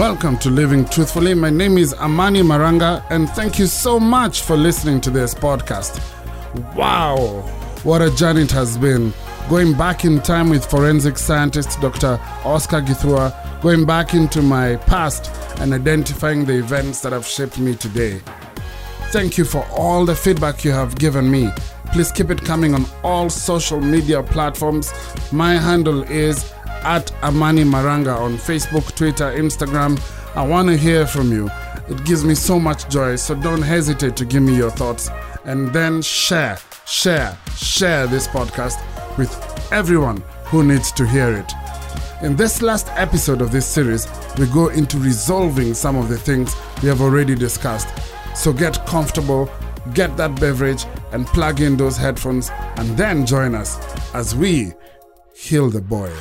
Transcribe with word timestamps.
Welcome 0.00 0.38
to 0.38 0.48
Living 0.48 0.86
Truthfully. 0.86 1.34
My 1.34 1.50
name 1.50 1.76
is 1.76 1.92
Amani 1.92 2.40
Maranga, 2.40 3.04
and 3.10 3.28
thank 3.28 3.58
you 3.58 3.66
so 3.66 4.00
much 4.00 4.40
for 4.40 4.56
listening 4.56 4.98
to 5.02 5.10
this 5.10 5.34
podcast. 5.34 6.00
Wow, 6.74 7.42
what 7.82 8.00
a 8.00 8.10
journey 8.16 8.44
it 8.44 8.50
has 8.50 8.78
been. 8.78 9.12
Going 9.50 9.74
back 9.74 10.06
in 10.06 10.22
time 10.22 10.48
with 10.48 10.64
forensic 10.64 11.18
scientist 11.18 11.78
Dr. 11.82 12.18
Oscar 12.46 12.80
Githua, 12.80 13.60
going 13.60 13.84
back 13.84 14.14
into 14.14 14.40
my 14.40 14.76
past 14.76 15.30
and 15.60 15.74
identifying 15.74 16.46
the 16.46 16.56
events 16.56 17.02
that 17.02 17.12
have 17.12 17.26
shaped 17.26 17.58
me 17.58 17.74
today. 17.74 18.22
Thank 19.12 19.36
you 19.36 19.44
for 19.44 19.66
all 19.76 20.06
the 20.06 20.16
feedback 20.16 20.64
you 20.64 20.70
have 20.70 20.96
given 20.96 21.30
me. 21.30 21.50
Please 21.92 22.10
keep 22.10 22.30
it 22.30 22.42
coming 22.42 22.72
on 22.72 22.86
all 23.04 23.28
social 23.28 23.82
media 23.82 24.22
platforms. 24.22 24.94
My 25.30 25.56
handle 25.56 26.04
is 26.04 26.50
at 26.82 27.12
Amani 27.22 27.64
Maranga 27.64 28.16
on 28.16 28.36
Facebook, 28.36 28.94
Twitter, 28.94 29.32
Instagram. 29.32 30.00
I 30.36 30.46
want 30.46 30.68
to 30.68 30.76
hear 30.76 31.06
from 31.06 31.32
you. 31.32 31.50
It 31.88 32.04
gives 32.04 32.24
me 32.24 32.34
so 32.34 32.60
much 32.60 32.88
joy, 32.88 33.16
so 33.16 33.34
don't 33.34 33.62
hesitate 33.62 34.16
to 34.16 34.24
give 34.24 34.42
me 34.42 34.56
your 34.56 34.70
thoughts 34.70 35.10
and 35.44 35.72
then 35.72 36.02
share, 36.02 36.58
share, 36.86 37.36
share 37.56 38.06
this 38.06 38.28
podcast 38.28 38.78
with 39.18 39.32
everyone 39.72 40.22
who 40.44 40.62
needs 40.62 40.92
to 40.92 41.06
hear 41.06 41.32
it. 41.32 41.52
In 42.22 42.36
this 42.36 42.60
last 42.60 42.88
episode 42.90 43.40
of 43.40 43.50
this 43.50 43.66
series, 43.66 44.06
we 44.38 44.46
go 44.46 44.68
into 44.68 44.98
resolving 44.98 45.74
some 45.74 45.96
of 45.96 46.08
the 46.08 46.18
things 46.18 46.54
we 46.82 46.88
have 46.88 47.00
already 47.00 47.34
discussed. 47.34 47.88
So 48.34 48.52
get 48.52 48.84
comfortable, 48.86 49.50
get 49.94 50.16
that 50.18 50.38
beverage, 50.38 50.84
and 51.12 51.26
plug 51.26 51.60
in 51.60 51.76
those 51.76 51.96
headphones, 51.96 52.50
and 52.76 52.96
then 52.96 53.26
join 53.26 53.54
us 53.54 53.78
as 54.14 54.36
we 54.36 54.72
heal 55.34 55.70
the 55.70 55.80
boy. 55.80 56.12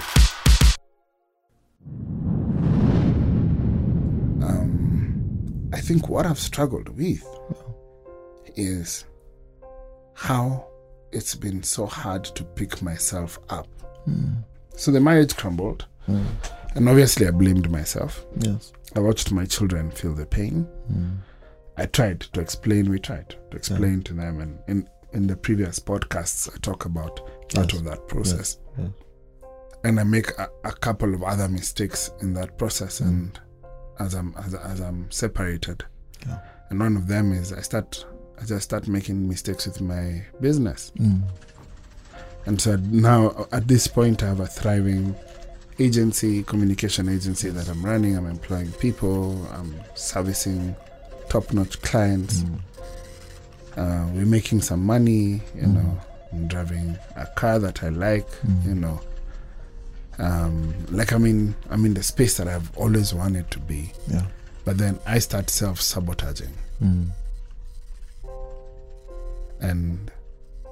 Think 5.89 6.07
what 6.07 6.27
I've 6.27 6.37
struggled 6.37 6.87
with 6.89 7.25
is 8.55 9.05
how 10.13 10.67
it's 11.11 11.33
been 11.33 11.63
so 11.63 11.87
hard 11.87 12.25
to 12.25 12.43
pick 12.43 12.83
myself 12.83 13.39
up. 13.49 13.67
Hmm. 14.05 14.33
So 14.75 14.91
the 14.91 14.99
marriage 14.99 15.35
crumbled, 15.35 15.87
hmm. 16.05 16.25
and 16.75 16.87
obviously 16.87 17.27
I 17.27 17.31
blamed 17.31 17.71
myself. 17.71 18.23
Yes. 18.37 18.71
I 18.95 18.99
watched 18.99 19.31
my 19.31 19.45
children 19.45 19.89
feel 19.89 20.13
the 20.13 20.27
pain. 20.27 20.65
Hmm. 20.91 21.15
I 21.75 21.87
tried 21.87 22.19
to 22.21 22.39
explain, 22.39 22.91
we 22.91 22.99
tried 22.99 23.35
to 23.49 23.57
explain 23.57 24.03
to 24.03 24.13
them, 24.13 24.41
and 24.41 24.59
in, 24.67 24.87
in 25.13 25.25
the 25.25 25.37
previous 25.37 25.79
podcasts, 25.79 26.47
I 26.53 26.59
talk 26.59 26.85
about 26.85 27.15
part 27.51 27.73
Yes. 27.73 27.79
of 27.79 27.83
that 27.85 28.07
process. 28.07 28.57
Yes. 28.77 28.91
And 29.83 29.99
I 29.99 30.03
make 30.03 30.29
a, 30.37 30.49
a 30.65 30.71
couple 30.71 31.15
of 31.15 31.23
other 31.23 31.47
mistakes 31.47 32.11
in 32.21 32.35
that 32.35 32.59
process, 32.59 32.99
and 32.99 33.39
as 33.99 34.13
I'm 34.13 34.33
as, 34.45 34.53
as 34.53 34.79
I'm 34.81 35.09
separated, 35.11 35.83
Yeah. 36.27 36.39
and 36.69 36.79
one 36.79 36.95
of 36.97 37.07
them 37.07 37.31
is 37.33 37.51
I 37.53 37.61
start 37.61 38.05
I 38.41 38.45
just 38.45 38.63
start 38.63 38.87
making 38.87 39.27
mistakes 39.27 39.65
with 39.67 39.81
my 39.81 40.23
business, 40.39 40.91
Mm. 40.97 41.21
and 42.45 42.61
so 42.61 42.77
now 42.77 43.47
at 43.51 43.67
this 43.67 43.87
point 43.87 44.23
I 44.23 44.27
have 44.27 44.39
a 44.39 44.47
thriving 44.47 45.15
agency, 45.79 46.43
communication 46.43 47.07
agency 47.09 47.49
that 47.49 47.69
I'm 47.69 47.83
running. 47.85 48.17
I'm 48.17 48.25
employing 48.25 48.69
people. 48.73 49.47
I'm 49.53 49.73
servicing 49.95 50.75
top-notch 51.29 51.81
clients. 51.81 52.41
Mm. 52.43 52.59
Uh, 53.77 54.07
we're 54.13 54.25
making 54.25 54.61
some 54.61 54.83
money. 54.85 55.41
You 55.55 55.67
Mm. 55.67 55.73
know, 55.75 55.99
I'm 56.33 56.47
driving 56.47 56.97
a 57.15 57.25
car 57.27 57.59
that 57.59 57.81
I 57.83 57.89
like. 57.89 58.27
Mm. 58.45 58.65
You 58.65 58.75
know, 58.75 58.99
um, 60.19 60.73
like 60.91 61.11
I'm 61.11 61.25
in 61.25 61.55
I'm 61.69 61.85
in 61.85 61.93
the 61.93 62.03
space 62.03 62.37
that 62.37 62.47
I've 62.47 62.75
always 62.77 63.13
wanted 63.13 63.49
to 63.51 63.59
be. 63.59 63.91
Yeah. 64.07 64.25
But 64.65 64.77
then 64.77 64.99
I 65.05 65.19
start 65.19 65.49
self-sabotaging, 65.49 66.53
Mm. 66.81 67.09
and 69.61 70.11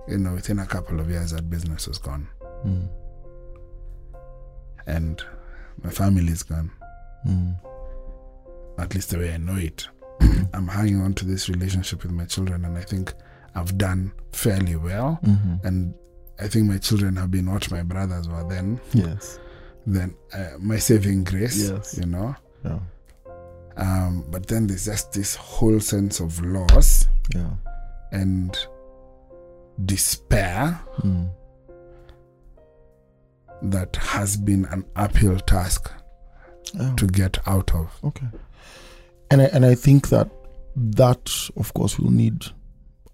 you 0.08 0.18
know, 0.18 0.34
within 0.34 0.60
a 0.60 0.66
couple 0.66 1.00
of 1.00 1.10
years, 1.10 1.32
that 1.32 1.50
business 1.50 1.88
was 1.88 1.98
gone, 1.98 2.28
Mm. 2.66 2.88
and 4.86 5.22
my 5.84 5.90
family 5.90 6.32
is 6.32 6.44
gone. 6.44 6.72
Mm. 7.28 7.56
At 8.78 8.94
least 8.96 9.10
the 9.10 9.18
way 9.18 9.34
I 9.34 9.38
know 9.38 9.56
it. 9.58 9.88
I'm 10.54 10.68
hanging 10.68 11.02
on 11.02 11.14
to 11.16 11.26
this 11.26 11.50
relationship 11.50 12.04
with 12.04 12.12
my 12.12 12.26
children, 12.26 12.64
and 12.66 12.78
I 12.78 12.82
think 12.84 13.14
I've 13.56 13.78
done 13.78 14.12
fairly 14.32 14.76
well. 14.76 15.20
Mhm. 15.24 15.64
And 15.66 15.94
I 16.40 16.48
think 16.48 16.68
my 16.70 16.78
children 16.78 17.16
have 17.16 17.32
been 17.32 17.52
what 17.52 17.70
my 17.72 17.84
brothers 17.84 18.28
were 18.30 18.44
then. 18.48 18.80
Yes. 18.94 19.40
Then 19.86 20.16
uh, 20.34 20.50
my 20.60 20.78
saving 20.78 21.24
grace, 21.24 21.70
Yes. 21.70 21.98
you 22.00 22.06
know. 22.06 22.36
Yeah. 22.64 22.80
Um, 23.78 24.26
but 24.30 24.48
then 24.48 24.68
there's 24.68 24.86
just 24.86 25.12
this 25.14 25.36
whole 25.36 25.80
sense 25.80 26.20
of 26.20 26.40
loss 26.44 27.08
Yeah. 27.34 27.52
and 28.12 28.58
despair 29.86 30.80
Mm. 31.02 31.30
that 33.64 33.96
has 33.98 34.38
been 34.38 34.66
an 34.66 34.84
uphill 34.96 35.40
task 35.40 35.92
Yeah. 36.74 36.94
to 36.96 37.08
get 37.08 37.38
out 37.48 37.74
of. 37.74 37.98
Okay. 38.04 38.28
And 39.32 39.42
I, 39.42 39.46
and 39.46 39.66
I 39.66 39.76
think 39.76 40.10
that 40.10 40.30
that 40.76 41.32
of 41.56 41.74
course 41.74 41.98
will 41.98 42.12
need 42.12 42.46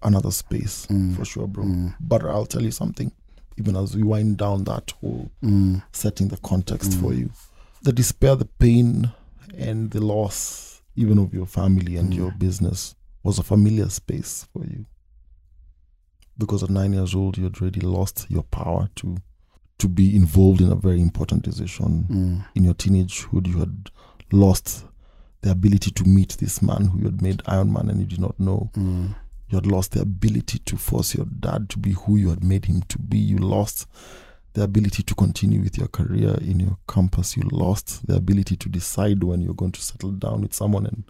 another 0.04 0.30
space 0.30 0.86
Mm. 0.90 1.16
for 1.16 1.24
sure, 1.24 1.46
bro. 1.46 1.64
Mm, 1.64 1.94
But 2.00 2.24
I'll 2.24 2.46
tell 2.46 2.62
you 2.62 2.70
something. 2.70 3.10
Even 3.56 3.76
as 3.76 3.94
we 3.96 4.02
wind 4.02 4.36
down 4.36 4.64
that 4.64 4.92
whole 5.00 5.30
mm, 5.42 5.82
setting 5.92 6.28
the 6.28 6.36
context 6.38 6.92
Mm. 6.92 7.00
for 7.00 7.14
you, 7.14 7.30
the 7.82 7.92
despair, 7.92 8.34
the 8.36 8.44
pain, 8.58 9.10
and 9.56 9.90
the 9.92 10.00
loss, 10.00 10.82
even 10.96 11.18
of 11.18 11.32
your 11.32 11.46
family 11.46 11.96
and 11.96 12.12
Mm. 12.12 12.16
your 12.16 12.32
business, 12.32 12.94
was 13.22 13.38
a 13.38 13.42
familiar 13.42 13.88
space 13.88 14.46
for 14.52 14.64
you. 14.64 14.84
Because 16.36 16.62
at 16.64 16.70
nine 16.70 16.92
years 16.92 17.14
old, 17.14 17.38
you 17.38 17.44
had 17.44 17.56
already 17.60 17.80
lost 17.80 18.26
your 18.28 18.42
power 18.44 18.88
to 18.96 19.16
to 19.78 19.88
be 19.88 20.14
involved 20.14 20.60
in 20.60 20.70
a 20.70 20.76
very 20.76 21.00
important 21.00 21.42
decision. 21.42 22.06
mm, 22.08 22.44
In 22.54 22.62
your 22.64 22.74
teenagehood, 22.74 23.46
you 23.48 23.58
had 23.58 23.90
lost 24.30 24.84
the 25.42 25.50
ability 25.50 25.90
to 25.90 26.04
meet 26.04 26.36
this 26.38 26.62
man 26.62 26.86
who 26.86 26.98
you 26.98 27.04
had 27.06 27.20
made 27.20 27.42
Iron 27.46 27.72
Man 27.72 27.90
and 27.90 27.98
you 28.00 28.06
did 28.06 28.20
not 28.20 28.38
know. 28.38 28.70
mm, 28.74 29.14
You 29.48 29.56
had 29.56 29.66
lost 29.66 29.92
the 29.92 30.00
ability 30.00 30.60
to 30.60 30.76
force 30.76 31.14
your 31.14 31.26
dad 31.26 31.68
to 31.70 31.78
be 31.78 31.92
who 31.92 32.16
you 32.16 32.30
had 32.30 32.42
made 32.42 32.64
him 32.64 32.82
to 32.82 32.98
be. 32.98 33.18
You 33.18 33.38
lost 33.38 33.86
the 34.54 34.62
ability 34.62 35.02
to 35.02 35.14
continue 35.14 35.60
with 35.60 35.76
your 35.76 35.88
career 35.88 36.36
in 36.40 36.60
your 36.60 36.78
campus. 36.88 37.36
You 37.36 37.42
lost 37.50 38.06
the 38.06 38.16
ability 38.16 38.56
to 38.56 38.68
decide 38.68 39.22
when 39.22 39.42
you're 39.42 39.54
going 39.54 39.72
to 39.72 39.82
settle 39.82 40.12
down 40.12 40.42
with 40.42 40.54
someone 40.54 40.86
and 40.86 41.04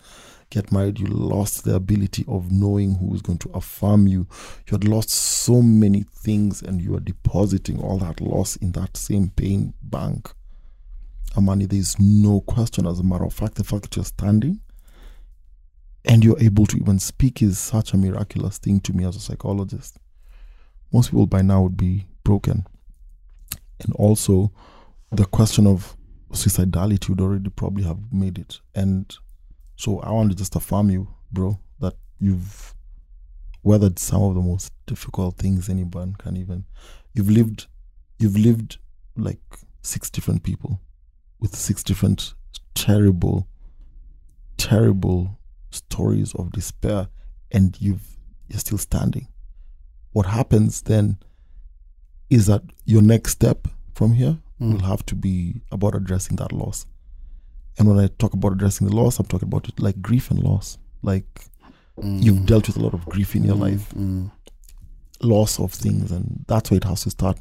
get 0.50 0.72
married. 0.72 0.99
You 0.99 1.06
lost 1.06 1.65
the 1.65 1.75
ability 1.75 2.25
of 2.27 2.50
knowing 2.50 2.97
who 2.97 3.15
is 3.15 3.22
going 3.22 3.39
to 3.39 3.50
affirm 3.50 4.06
you. 4.09 4.27
You 4.66 4.72
had 4.72 4.89
lost 4.89 5.11
so 5.11 5.61
many 5.62 6.03
things 6.03 6.62
and 6.62 6.81
you 6.81 6.97
are 6.97 7.01
depositing 7.01 7.81
all 7.81 7.99
that 7.99 8.21
loss 8.21 8.56
in 8.56 8.72
that 8.72 8.97
same 8.97 9.31
pain 9.31 9.75
bank. 9.83 10.33
Amani, 11.37 11.66
there's 11.66 11.99
no 11.99 12.41
question, 12.41 12.87
as 12.87 13.01
a 13.01 13.05
matter 13.05 13.25
of 13.25 13.34
fact, 13.34 13.56
the 13.56 13.65
fact 13.65 13.83
that 13.83 13.97
you're 13.97 14.05
standing 14.05 14.61
and 16.04 16.22
you're 16.22 16.41
able 16.41 16.66
to 16.66 16.76
even 16.76 16.98
speak 16.98 17.42
is 17.42 17.59
such 17.59 17.92
a 17.92 17.97
miraculous 17.97 18.59
thing 18.59 18.81
to 18.81 18.92
me 18.92 19.04
as 19.04 19.16
a 19.16 19.20
psychologist. 19.20 19.98
Most 20.92 21.10
people 21.10 21.26
by 21.26 21.42
now 21.42 21.62
would 21.62 21.76
be 21.76 22.06
broken. 22.25 22.66
And 23.81 23.92
also, 23.94 24.53
the 25.10 25.25
question 25.25 25.66
of 25.66 25.97
suicidality 26.32 27.09
would 27.09 27.20
already 27.20 27.50
probably 27.50 27.84
have 27.84 28.12
made 28.12 28.38
it. 28.38 28.60
And 28.75 29.15
so, 29.76 30.00
I 30.00 30.10
want 30.10 30.31
to 30.31 30.37
just 30.37 30.56
affirm 30.56 30.91
you, 30.91 31.09
bro, 31.32 31.59
that 31.81 31.94
you've 32.21 32.75
weathered 33.62 33.98
some 33.98 34.22
of 34.22 34.34
the 34.34 34.42
most 34.42 34.72
difficult 34.86 35.39
things 35.39 35.68
anyone 35.68 36.15
can 36.18 36.36
even. 36.36 36.66
You've 37.15 37.30
lived, 37.30 37.66
you've 38.18 38.36
lived 38.36 38.78
like 39.16 39.41
six 39.83 40.10
different 40.10 40.42
people 40.42 40.80
with 41.41 41.57
six 41.57 41.83
different 41.83 42.34
terrible, 42.74 43.48
terrible 44.57 45.39
stories 45.74 46.34
of 46.34 46.53
despair 46.53 47.09
and 47.50 47.76
you've 47.80 48.06
you're 48.48 48.59
still 48.60 48.78
standing. 48.78 49.28
What 50.12 50.26
happens 50.26 50.82
then 50.82 51.18
is 52.30 52.47
that 52.47 52.62
your 52.84 53.03
next 53.03 53.32
step 53.32 53.68
from 53.94 54.12
here 54.15 54.38
Mm. 54.60 54.72
will 54.74 54.86
have 54.86 55.04
to 55.06 55.16
be 55.16 55.62
about 55.72 55.97
addressing 55.97 56.36
that 56.36 56.53
loss. 56.53 56.86
And 57.76 57.88
when 57.88 57.98
i 57.98 58.06
talk 58.18 58.34
about 58.34 58.53
addressing 58.53 58.86
the 58.86 58.94
loss 58.94 59.18
i'm 59.18 59.26
talking 59.26 59.48
about 59.48 59.68
it 59.68 59.80
like 59.80 60.00
grief 60.00 60.30
and 60.30 60.38
loss. 60.41 60.78
Like 61.03 61.26
mm, 62.00 62.22
you've 62.22 62.47
dealt 62.47 62.68
with 62.68 62.76
a 62.76 62.80
lot 62.80 62.94
of 62.94 63.04
grief 63.06 63.34
in 63.34 63.42
your 63.42 63.56
mm, 63.56 63.60
life. 63.60 63.92
mm, 63.94 64.30
loss 65.21 65.59
of 65.59 65.72
things 65.72 66.12
and 66.12 66.44
that's 66.47 66.71
where 66.71 66.76
it 66.78 66.84
has 66.84 67.03
to 67.03 67.10
start. 67.10 67.41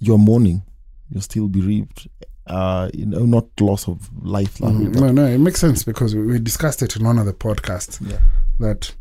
You're 0.00 0.16
mourning. 0.18 0.62
You're 1.10 1.20
still 1.22 1.48
bereaved 1.48 2.08
uh 2.46 2.90
you 2.92 3.06
know 3.06 3.24
not 3.24 3.46
loss 3.60 3.88
of 3.88 4.10
life 4.24 4.58
mm. 4.58 4.94
No, 5.00 5.10
no, 5.12 5.26
it 5.26 5.38
makes 5.38 5.60
sense 5.60 5.82
because 5.84 6.14
we, 6.14 6.38
discussed 6.38 6.82
it 6.82 6.94
in 6.96 7.04
one 7.04 7.18
of 7.18 7.26
the 7.26 7.32
podcasts 7.32 7.98
yeah 8.06 8.18
that 8.60 8.94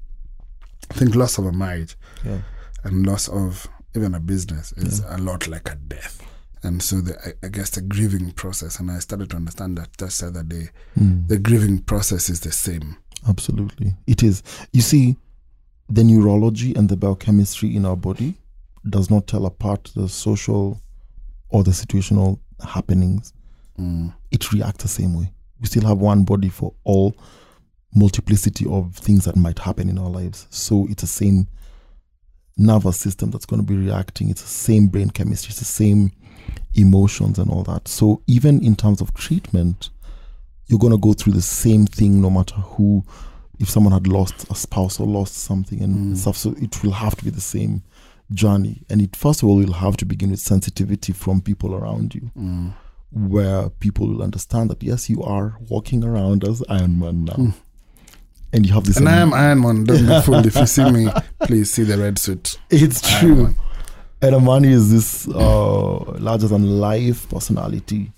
I 0.90 0.94
think 0.96 1.16
loss 1.16 1.38
of 1.38 1.46
a 1.46 1.52
marriage 1.52 1.96
yeah 2.26 2.40
and 2.84 3.06
loss 3.06 3.28
of 3.28 3.68
even 3.96 4.16
a 4.16 4.20
business 4.20 4.72
is 4.74 5.02
a 5.08 5.18
lot 5.18 5.48
like 5.48 5.70
a 5.70 5.76
death. 5.76 6.22
and 6.64 6.82
so 6.82 7.02
the, 7.02 7.18
I, 7.28 7.46
I 7.46 7.50
guess 7.50 7.70
the 7.72 7.82
grieving 7.82 8.32
process 8.32 8.80
and 8.80 8.90
i 8.90 9.00
started 9.00 9.30
to 9.32 9.36
understand 9.36 9.78
that 9.78 9.96
just 9.98 10.22
the 10.22 10.28
other 10.28 10.44
day 10.44 10.70
Mm. 10.98 11.28
the 11.28 11.38
grieving 11.38 11.80
process 11.80 12.30
is 12.30 12.40
the 12.42 12.52
same 12.52 12.98
Absolutely. 13.28 13.94
It 14.06 14.22
is. 14.22 14.44
You 14.74 14.82
see, 14.82 15.16
the 15.88 16.04
neurology 16.04 16.76
and 16.76 16.90
the 16.90 16.98
biochemistry 16.98 17.74
in 17.74 17.86
our 17.86 17.96
body 17.96 18.36
does 18.90 19.10
not 19.10 19.28
tell 19.28 19.46
apart 19.46 19.92
the 19.96 20.10
social 20.10 20.82
or 21.48 21.64
the 21.64 21.72
situational 21.72 22.40
happenings. 22.66 23.34
mm. 23.80 24.14
It 24.32 24.52
reacts 24.52 24.84
the 24.84 24.90
same 24.90 25.14
way. 25.18 25.32
We 25.60 25.68
still 25.68 25.86
have 25.88 25.98
one 26.00 26.24
body 26.24 26.50
for 26.50 26.74
all 26.84 27.16
multiplicity 27.96 28.66
of 28.68 28.96
things 28.96 29.26
that 29.26 29.36
might 29.36 29.60
happen 29.60 29.88
in 29.90 29.98
our 29.98 30.10
lives. 30.10 30.48
So 30.50 30.88
it's 30.90 31.02
the 31.02 31.08
same 31.08 31.48
nervous 32.58 32.98
system 33.00 33.32
that's 33.32 33.46
going 33.46 33.62
to 33.62 33.66
be 33.68 33.76
reacting. 33.78 34.30
It's 34.30 34.42
the 34.42 34.48
same 34.48 34.88
brain 34.88 35.10
chemistry. 35.10 35.50
It's 35.52 35.60
the 35.60 35.66
same 35.66 36.12
emotions 36.76 37.40
and 37.40 37.50
all 37.50 37.64
that. 37.64 37.88
So 37.88 38.22
even 38.28 38.64
in 38.64 38.76
terms 38.76 39.02
of 39.02 39.14
treatment, 39.14 39.90
you're 40.68 40.80
going 40.80 40.92
to 40.94 40.98
go 41.00 41.14
through 41.14 41.34
the 41.34 41.42
same 41.42 41.86
thing 41.86 42.22
no 42.22 42.30
matter 42.30 42.56
who 42.56 43.04
if 43.60 43.70
someone 43.70 43.94
had 43.94 44.08
lost 44.08 44.50
a 44.50 44.56
spouse 44.56 45.00
or 45.00 45.06
lost 45.08 45.36
something 45.36 45.82
and 45.82 45.96
Mm. 46.16 46.18
stuff 46.18 46.36
so 46.38 46.56
it 46.60 46.84
will 46.84 46.92
have 46.92 47.16
to 47.16 47.24
be 47.24 47.30
the 47.30 47.40
same 47.42 47.84
journey. 48.34 48.84
And 48.90 49.02
it 49.02 49.16
first 49.16 49.44
of 49.44 49.50
all 49.50 49.62
you'll 49.62 49.74
have 49.74 49.98
to 49.98 50.06
begin 50.06 50.32
with 50.32 50.40
sensitivity 50.40 51.14
from 51.14 51.42
people 51.42 51.74
around 51.76 52.14
you 52.16 52.32
Mm. 52.38 52.74
where 53.12 53.70
people 53.70 54.08
will 54.08 54.24
understand 54.24 54.70
that 54.72 54.82
yes 54.84 55.10
you 55.10 55.22
are 55.24 55.58
walking 55.70 56.04
around 56.04 56.44
as 56.44 56.64
iron 56.70 56.98
man 57.00 57.26
now. 57.26 57.34
Mm. 57.36 57.54
and 58.54 58.66
you 58.66 58.74
have 58.74 58.86
this 58.86 58.98
and 58.98 59.08
i 59.10 59.16
am 59.18 59.34
iron 59.34 59.62
man. 59.62 59.84
Don't 59.84 60.06
be 60.08 60.22
fooled. 60.26 60.46
If 60.46 60.56
you 60.56 60.66
see 60.68 60.90
me 60.92 61.08
please 61.42 61.72
see 61.72 61.84
the 61.84 61.98
red 61.98 62.18
suit. 62.20 62.58
It's 62.70 63.02
true. 63.20 63.56
And 64.22 64.36
Amani 64.36 64.70
is 64.72 64.90
this 64.90 65.28
uh, 65.28 65.98
larger 66.20 66.48
than 66.48 66.80
life 66.80 67.28
personality 67.30 68.12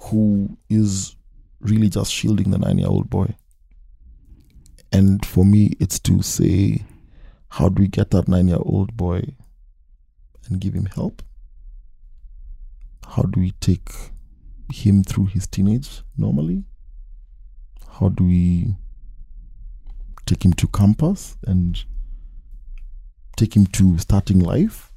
who 0.00 0.48
is 0.68 1.14
really 1.60 1.88
just 1.88 2.12
shielding 2.12 2.50
the 2.50 2.58
nine 2.58 2.78
year 2.78 2.88
old 2.88 3.08
boy. 3.08 3.34
And 4.92 5.24
for 5.24 5.44
me, 5.44 5.72
it's 5.80 5.98
to 6.00 6.22
say, 6.22 6.82
how 7.50 7.68
do 7.68 7.82
we 7.82 7.88
get 7.88 8.10
that 8.10 8.28
nine 8.28 8.48
year 8.48 8.58
old 8.60 8.96
boy 8.96 9.34
and 10.48 10.60
give 10.60 10.74
him 10.74 10.86
help? 10.86 11.22
How 13.06 13.22
do 13.22 13.40
we 13.40 13.52
take 13.60 13.90
him 14.72 15.02
through 15.04 15.26
his 15.26 15.46
teenage 15.46 16.02
normally? 16.16 16.64
How 18.00 18.08
do 18.08 18.24
we 18.24 18.74
take 20.26 20.44
him 20.44 20.52
to 20.54 20.66
campus 20.68 21.36
and 21.46 21.84
take 23.36 23.54
him 23.54 23.66
to 23.66 23.98
starting 23.98 24.40
life? 24.40 24.90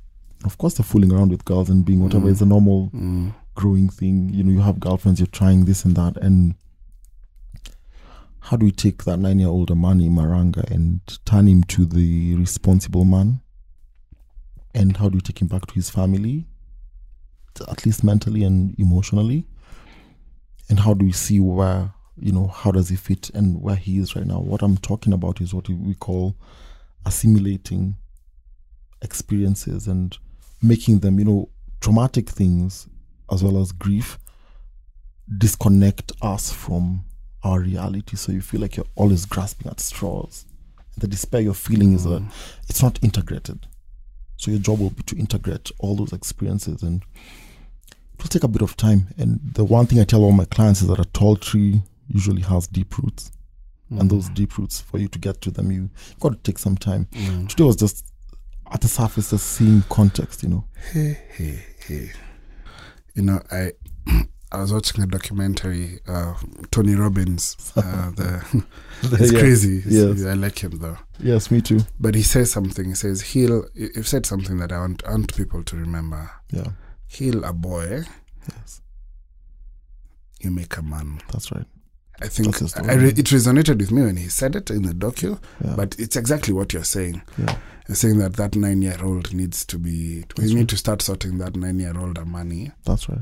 Of 0.45 0.57
course, 0.57 0.75
the 0.75 0.83
fooling 0.83 1.11
around 1.11 1.29
with 1.31 1.45
girls 1.45 1.69
and 1.69 1.83
being 1.83 2.01
whatever 2.01 2.27
Mm. 2.27 2.31
is 2.31 2.41
a 2.41 2.45
normal 2.45 2.89
Mm. 2.93 3.33
growing 3.55 3.89
thing. 3.89 4.29
You 4.33 4.43
know, 4.43 4.51
you 4.51 4.61
have 4.61 4.79
girlfriends, 4.79 5.19
you're 5.19 5.27
trying 5.27 5.65
this 5.65 5.83
and 5.83 5.95
that. 5.95 6.15
And 6.17 6.55
how 8.39 8.55
do 8.55 8.65
we 8.65 8.71
take 8.71 9.03
that 9.03 9.17
nine 9.19 9.39
year 9.39 9.49
old 9.49 9.69
Amani 9.71 10.09
Maranga 10.09 10.63
and 10.71 11.01
turn 11.25 11.47
him 11.47 11.63
to 11.65 11.85
the 11.85 12.35
responsible 12.35 13.03
man? 13.03 13.41
And 14.77 14.95
how 14.95 15.09
do 15.09 15.17
you 15.17 15.21
take 15.21 15.41
him 15.41 15.47
back 15.47 15.65
to 15.65 15.73
his 15.73 15.89
family, 15.89 16.45
at 17.67 17.83
least 17.83 18.03
mentally 18.03 18.43
and 18.43 18.79
emotionally? 18.79 19.47
And 20.69 20.79
how 20.79 20.93
do 20.93 21.03
we 21.03 21.13
see 21.13 21.39
where, 21.39 21.91
you 22.15 22.31
know, 22.31 22.45
how 22.45 22.69
does 22.69 22.89
he 22.89 22.95
fit 22.95 23.31
and 23.31 23.59
where 23.59 23.75
he 23.75 23.97
is 23.97 24.15
right 24.15 24.27
now? 24.27 24.39
What 24.39 24.61
I'm 24.61 24.77
talking 24.77 25.13
about 25.13 25.41
is 25.41 25.51
what 25.51 25.67
we 25.67 25.95
call 25.95 26.35
assimilating 27.07 27.95
experiences 29.01 29.87
and 29.87 30.15
making 30.61 30.99
them, 30.99 31.17
you 31.17 31.25
know, 31.25 31.49
traumatic 31.81 32.29
things 32.29 32.87
as 33.31 33.43
well 33.43 33.59
as 33.59 33.71
grief 33.71 34.19
disconnect 35.39 36.11
us 36.21 36.51
from 36.51 37.03
our 37.43 37.61
reality. 37.61 38.15
So 38.15 38.31
you 38.31 38.41
feel 38.41 38.61
like 38.61 38.77
you're 38.77 38.85
always 38.93 39.25
grasping 39.25 39.71
at 39.71 39.79
straws. 39.79 40.45
The 40.97 41.07
despair 41.07 41.41
you're 41.41 41.55
feeling 41.55 41.93
is 41.93 42.03
that 42.03 42.21
mm. 42.21 42.31
it's 42.69 42.83
not 42.83 43.03
integrated. 43.03 43.65
So 44.37 44.51
your 44.51 44.59
job 44.59 44.79
will 44.79 44.91
be 44.91 45.03
to 45.03 45.17
integrate 45.17 45.71
all 45.79 45.95
those 45.95 46.13
experiences 46.13 46.83
and 46.83 47.03
it 47.87 48.23
will 48.23 48.29
take 48.29 48.43
a 48.43 48.47
bit 48.47 48.61
of 48.61 48.77
time. 48.77 49.07
And 49.17 49.39
the 49.53 49.63
one 49.63 49.85
thing 49.85 49.99
I 49.99 50.03
tell 50.03 50.23
all 50.23 50.31
my 50.31 50.45
clients 50.45 50.81
is 50.81 50.87
that 50.87 50.99
a 50.99 51.05
tall 51.05 51.35
tree 51.35 51.83
usually 52.07 52.41
has 52.43 52.67
deep 52.67 52.97
roots. 52.97 53.31
And 53.89 54.09
those 54.09 54.27
deep 54.29 54.57
roots, 54.57 54.81
for 54.81 54.97
you 54.97 55.07
to 55.07 55.17
get 55.17 55.39
to 55.41 55.51
them, 55.51 55.71
you 55.71 55.89
got 56.19 56.33
to 56.33 56.37
take 56.39 56.59
some 56.59 56.75
time. 56.75 57.07
Mm. 57.13 57.47
Today 57.47 57.63
was 57.63 57.77
just 57.77 58.05
at 58.69 58.81
the 58.81 58.87
surface, 58.87 59.29
just 59.29 59.47
seeing 59.47 59.81
context, 59.89 60.43
you 60.43 60.49
know. 60.49 60.65
Hey, 60.91 61.17
hey, 61.31 61.63
hey. 61.85 62.11
You 63.15 63.21
know, 63.23 63.41
I 63.49 63.71
I 64.51 64.61
was 64.61 64.71
watching 64.71 65.03
a 65.03 65.07
documentary, 65.07 65.99
uh, 66.07 66.33
Tony 66.71 66.95
Robbins. 66.95 67.57
Uh, 67.75 68.11
the 68.11 68.65
it's 69.03 69.31
crazy. 69.31 69.83
yes. 69.85 70.23
I 70.25 70.33
like 70.33 70.59
him 70.63 70.79
though. 70.79 70.97
Yes, 71.19 71.51
me 71.51 71.61
too. 71.61 71.79
But 71.99 72.15
he 72.15 72.23
says 72.23 72.51
something. 72.51 72.85
He 72.85 72.95
says 72.95 73.21
he'll. 73.21 73.65
You've 73.73 74.07
said 74.07 74.25
something 74.25 74.57
that 74.59 74.71
I 74.71 74.79
want, 74.79 75.03
I 75.05 75.11
want 75.11 75.35
people 75.35 75.63
to 75.63 75.75
remember. 75.75 76.31
Yeah, 76.51 76.67
Heal 77.07 77.43
a 77.43 77.51
boy, 77.53 78.03
yes, 78.49 78.81
you 80.39 80.51
make 80.51 80.77
a 80.77 80.81
man. 80.81 81.19
that's 81.31 81.51
right. 81.51 81.65
I 82.21 82.27
think 82.29 82.57
That's. 82.57 82.75
I 82.75 82.93
re- 82.95 83.09
it 83.09 83.25
resonated 83.25 83.77
with 83.77 83.91
me 83.91 84.01
when 84.03 84.17
he 84.17 84.27
said 84.29 84.55
it 84.55 84.71
in 84.71 84.81
the 84.83 84.93
docu. 84.93 85.39
Yeah, 85.63 85.75
But 85.75 85.95
it's 85.99 86.15
exactly 86.15 86.51
what 86.53 86.73
you're 86.73 86.83
saying. 86.83 87.21
yeah, 87.37 87.57
You're 87.87 87.95
saying 87.95 88.17
that 88.19 88.33
that 88.37 88.55
nine 88.55 88.81
year 88.81 88.97
old 89.03 89.33
needs 89.35 89.63
to 89.67 89.77
be. 89.77 90.23
We 90.35 90.43
That's 90.43 90.53
need 90.53 90.69
to 90.69 90.77
start 90.77 91.01
sorting 91.03 91.37
that 91.39 91.55
nine 91.55 91.77
year 91.79 91.95
old 91.97 92.25
money. 92.25 92.71
that's 92.85 93.07
right. 93.07 93.19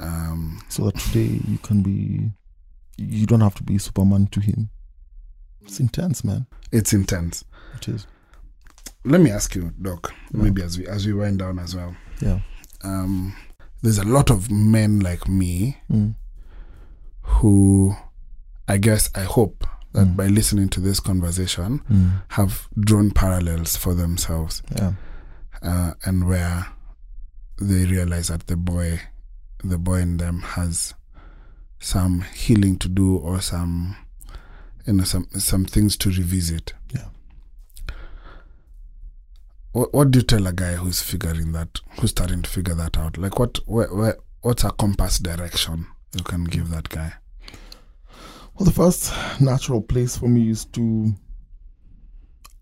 Um, 0.00 0.60
So 0.68 0.84
that 0.86 0.96
today 0.98 1.40
you 1.46 1.58
can 1.58 1.82
be, 1.82 2.30
you 2.96 3.26
don't 3.26 3.40
have 3.40 3.54
to 3.56 3.62
be 3.62 3.78
Superman 3.78 4.26
to 4.28 4.40
him. 4.40 4.70
It's 5.62 5.80
intense, 5.80 6.24
man. 6.24 6.46
it's 6.72 6.92
intense. 6.92 7.44
It 7.76 7.88
is. 7.88 8.06
Let 9.04 9.20
me 9.20 9.30
ask 9.30 9.54
you, 9.54 9.72
Doc. 9.80 10.12
Yeah. 10.32 10.42
Maybe 10.42 10.62
as 10.62 10.78
we 10.78 10.86
as 10.86 11.06
we 11.06 11.12
wind 11.14 11.38
down 11.38 11.58
as 11.58 11.74
well. 11.74 11.94
Yeah. 12.20 12.40
Um, 12.82 13.34
there's 13.82 13.98
a 13.98 14.04
lot 14.04 14.30
of 14.30 14.50
men 14.50 15.00
like 15.00 15.28
me 15.28 15.76
Mm. 15.90 16.14
who, 17.22 17.94
I 18.66 18.78
guess, 18.78 19.08
I 19.14 19.22
hope 19.22 19.66
that 19.92 20.08
Mm. 20.08 20.16
by 20.16 20.26
listening 20.26 20.68
to 20.70 20.80
this 20.80 21.00
conversation, 21.00 21.80
Mm. 21.90 22.22
have 22.28 22.68
drawn 22.78 23.10
parallels 23.10 23.76
for 23.76 23.94
themselves, 23.94 24.62
Yeah. 24.76 24.92
uh, 25.62 25.94
and 26.04 26.26
where 26.26 26.66
they 27.60 27.86
realize 27.86 28.28
that 28.28 28.46
the 28.46 28.56
boy, 28.56 29.00
the 29.62 29.78
boy 29.78 30.00
in 30.00 30.16
them 30.18 30.40
has 30.40 30.94
some 31.78 32.22
healing 32.34 32.78
to 32.78 32.88
do 32.88 33.16
or 33.16 33.40
some, 33.40 33.96
you 34.86 34.94
know, 34.94 35.04
some 35.04 35.28
some 35.32 35.64
things 35.64 35.96
to 35.98 36.10
revisit. 36.10 36.74
Yeah. 36.94 37.06
What 39.72 39.92
What 39.92 40.10
do 40.10 40.18
you 40.18 40.24
tell 40.24 40.46
a 40.46 40.52
guy 40.52 40.74
who's 40.74 41.02
figuring 41.02 41.52
that, 41.52 41.80
who's 42.00 42.10
starting 42.10 42.42
to 42.42 42.50
figure 42.50 42.74
that 42.74 42.96
out? 42.96 43.18
Like, 43.18 43.38
what, 43.38 43.58
where, 43.66 43.94
where, 43.94 44.16
what's 44.40 44.64
a 44.64 44.70
compass 44.70 45.18
direction 45.18 45.86
you 46.16 46.24
can 46.24 46.44
give 46.44 46.70
that 46.70 46.88
guy? 46.88 47.14
Well, 48.54 48.64
the 48.64 48.72
first 48.72 49.12
natural 49.40 49.80
place 49.80 50.16
for 50.16 50.28
me 50.28 50.50
is 50.50 50.64
to 50.66 51.12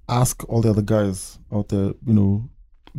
ask 0.08 0.46
all 0.48 0.60
the 0.60 0.70
other 0.70 0.82
guys 0.82 1.38
out 1.52 1.68
there, 1.68 1.92
you 2.06 2.12
know, 2.12 2.48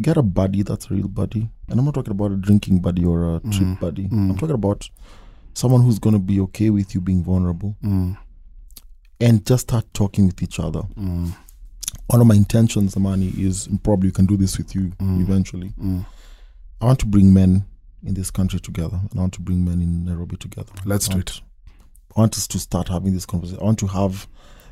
get 0.01 0.17
a 0.17 0.21
buddy 0.23 0.61
that's 0.63 0.89
a 0.89 0.93
real 0.93 1.07
buddy. 1.07 1.49
And 1.69 1.79
I'm 1.79 1.85
not 1.85 1.93
talking 1.95 2.11
about 2.11 2.31
a 2.31 2.35
drinking 2.35 2.79
buddy 2.79 3.03
or 3.05 3.35
a 3.35 3.39
trip 3.39 3.67
Mm. 3.67 3.79
buddy. 3.79 4.07
Mm. 4.07 4.29
I'm 4.31 4.37
talking 4.37 4.55
about 4.55 4.89
someone 5.53 5.81
who's 5.83 5.99
going 5.99 6.13
to 6.13 6.19
be 6.19 6.39
okay 6.41 6.69
with 6.69 6.93
you 6.93 7.01
being 7.01 7.23
vulnerable 7.23 7.75
Mm, 7.83 8.17
and 9.19 9.45
just 9.45 9.63
start 9.63 9.85
talking 9.93 10.27
with 10.27 10.41
each 10.43 10.59
other. 10.59 10.83
mm, 10.95 11.33
One 12.07 12.21
of 12.21 12.27
my 12.27 12.35
intentions, 12.35 12.95
Amani, 12.95 13.29
is 13.29 13.67
probably 13.83 14.07
you 14.07 14.13
can 14.13 14.25
do 14.27 14.37
this 14.37 14.57
with 14.57 14.73
you 14.75 14.91
Mm. 14.99 15.21
eventually. 15.21 15.73
mm. 15.81 16.05
I 16.79 16.85
want 16.85 16.99
to 16.99 17.05
bring 17.07 17.33
men 17.33 17.65
in 18.05 18.13
this 18.13 18.29
country 18.31 18.59
together. 18.59 18.99
And 19.09 19.19
I 19.19 19.21
want 19.23 19.33
to 19.33 19.41
bring 19.41 19.65
men 19.65 19.81
in 19.81 20.05
Nairobi 20.05 20.37
together. 20.37 20.71
Let's 20.85 21.07
do 21.07 21.17
it. 21.17 21.41
I 22.15 22.19
want 22.21 22.37
us 22.37 22.47
to 22.47 22.59
start 22.59 22.87
having 22.89 23.13
this 23.13 23.25
conversation. 23.25 23.59
I 23.61 23.65
want 23.65 23.79
to 23.79 23.87
have, 23.87 24.27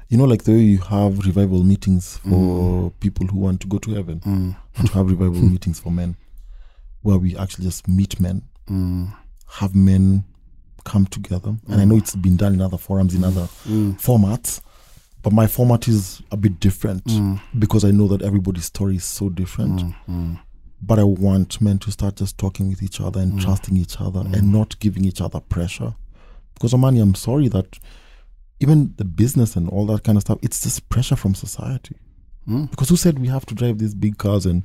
you 0.09 0.17
know, 0.17 0.25
like 0.25 0.43
the 0.43 0.51
way 0.51 0.59
you 0.59 0.77
have 0.79 1.19
revival 1.25 1.63
meetings 1.63 2.17
for 2.17 2.91
people 3.00 3.27
who 3.27 3.39
want 3.39 3.62
to 3.62 3.67
go 3.67 3.77
to 3.79 3.93
heaven. 3.95 4.19
Mm, 4.21 4.85
to 4.85 4.93
have 4.93 5.09
revival 5.09 5.41
meetings 5.53 5.79
for 5.79 5.91
men, 5.91 6.15
where 7.01 7.17
we 7.17 7.35
actually 7.38 7.65
just 7.65 7.88
meet 7.88 8.19
men, 8.19 8.43
mm, 8.69 9.12
have 9.47 9.74
men 9.75 10.24
come 10.83 11.05
together. 11.05 11.55
And 11.67 11.81
I 11.81 11.85
know 11.85 11.97
it's 11.97 12.15
been 12.15 12.35
done 12.38 12.53
in 12.53 12.62
other 12.62 12.77
forums, 12.77 13.15
in 13.15 13.24
other 13.24 13.47
mm, 13.67 14.00
formats, 14.00 14.62
but 15.24 15.33
my 15.33 15.47
format 15.47 15.88
is 15.88 16.21
a 16.31 16.38
bit 16.38 16.59
different 16.59 17.05
mm, 17.05 17.39
because 17.57 17.83
I 17.83 17.91
know 17.91 18.07
that 18.09 18.21
everybody's 18.21 18.65
story 18.65 18.97
is 18.97 19.03
so 19.05 19.29
different. 19.29 19.81
mm, 19.81 19.95
mm, 20.07 20.39
But 20.81 21.00
I 21.00 21.03
want 21.03 21.59
men 21.62 21.79
to 21.79 21.91
start 21.91 22.17
just 22.17 22.38
talking 22.38 22.69
with 22.69 22.83
each 22.83 23.01
other 23.01 23.19
and 23.21 23.33
Mm. 23.33 23.41
trusting 23.41 23.75
each 23.77 24.00
other 24.00 24.19
Mm. 24.21 24.33
and 24.38 24.51
not 24.53 24.77
giving 24.79 25.03
each 25.05 25.21
other 25.21 25.39
pressure. 25.39 25.95
Because 26.53 26.74
Amani, 26.75 27.00
I'm 27.00 27.15
sorry 27.15 27.47
that 27.50 27.79
even 28.59 28.93
the 28.97 29.05
business 29.05 29.55
and 29.55 29.69
all 29.69 29.85
that 29.88 30.03
kind 30.03 30.17
of 30.17 30.21
stuff, 30.21 30.39
it's 30.41 30.62
just 30.62 30.88
pressure 30.89 31.15
from 31.15 31.35
society. 31.35 31.95
mm. 32.47 32.69
Because 32.69 32.89
who 32.89 32.95
said 32.95 33.19
we 33.19 33.27
have 33.27 33.45
to 33.47 33.55
drive 33.55 33.79
these 33.79 33.93
big 33.93 34.17
cars 34.17 34.45
and 34.45 34.63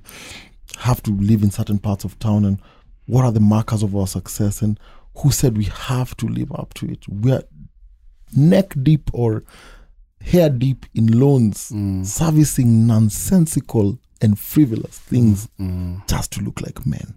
have 0.78 1.02
to 1.02 1.10
live 1.12 1.42
in 1.42 1.50
certain 1.50 1.78
parts 1.78 2.04
of 2.04 2.18
town? 2.18 2.44
And 2.44 2.60
what 3.06 3.24
are 3.24 3.32
the 3.32 3.40
markers 3.40 3.82
of 3.82 3.96
our 3.96 4.06
success? 4.06 4.62
And 4.62 4.78
who 5.18 5.30
said 5.30 5.56
we 5.56 5.64
have 5.64 6.16
to 6.18 6.26
live 6.26 6.52
up 6.52 6.74
to 6.74 6.86
it? 6.86 7.08
We're 7.08 7.42
neck 8.36 8.74
deep 8.82 9.10
or 9.12 9.44
hair 10.22 10.50
deep 10.50 10.86
in 10.94 11.18
loans 11.18 11.70
hmm. 11.70 12.02
servicing 12.02 12.86
nonsensical 12.86 13.98
and 14.20 14.38
frivolous 14.38 14.98
things 14.98 15.48
hmm. 15.56 15.68
Hmm. 15.68 15.98
just 16.06 16.32
to 16.32 16.42
look 16.42 16.60
like 16.60 16.84
men 16.86 17.14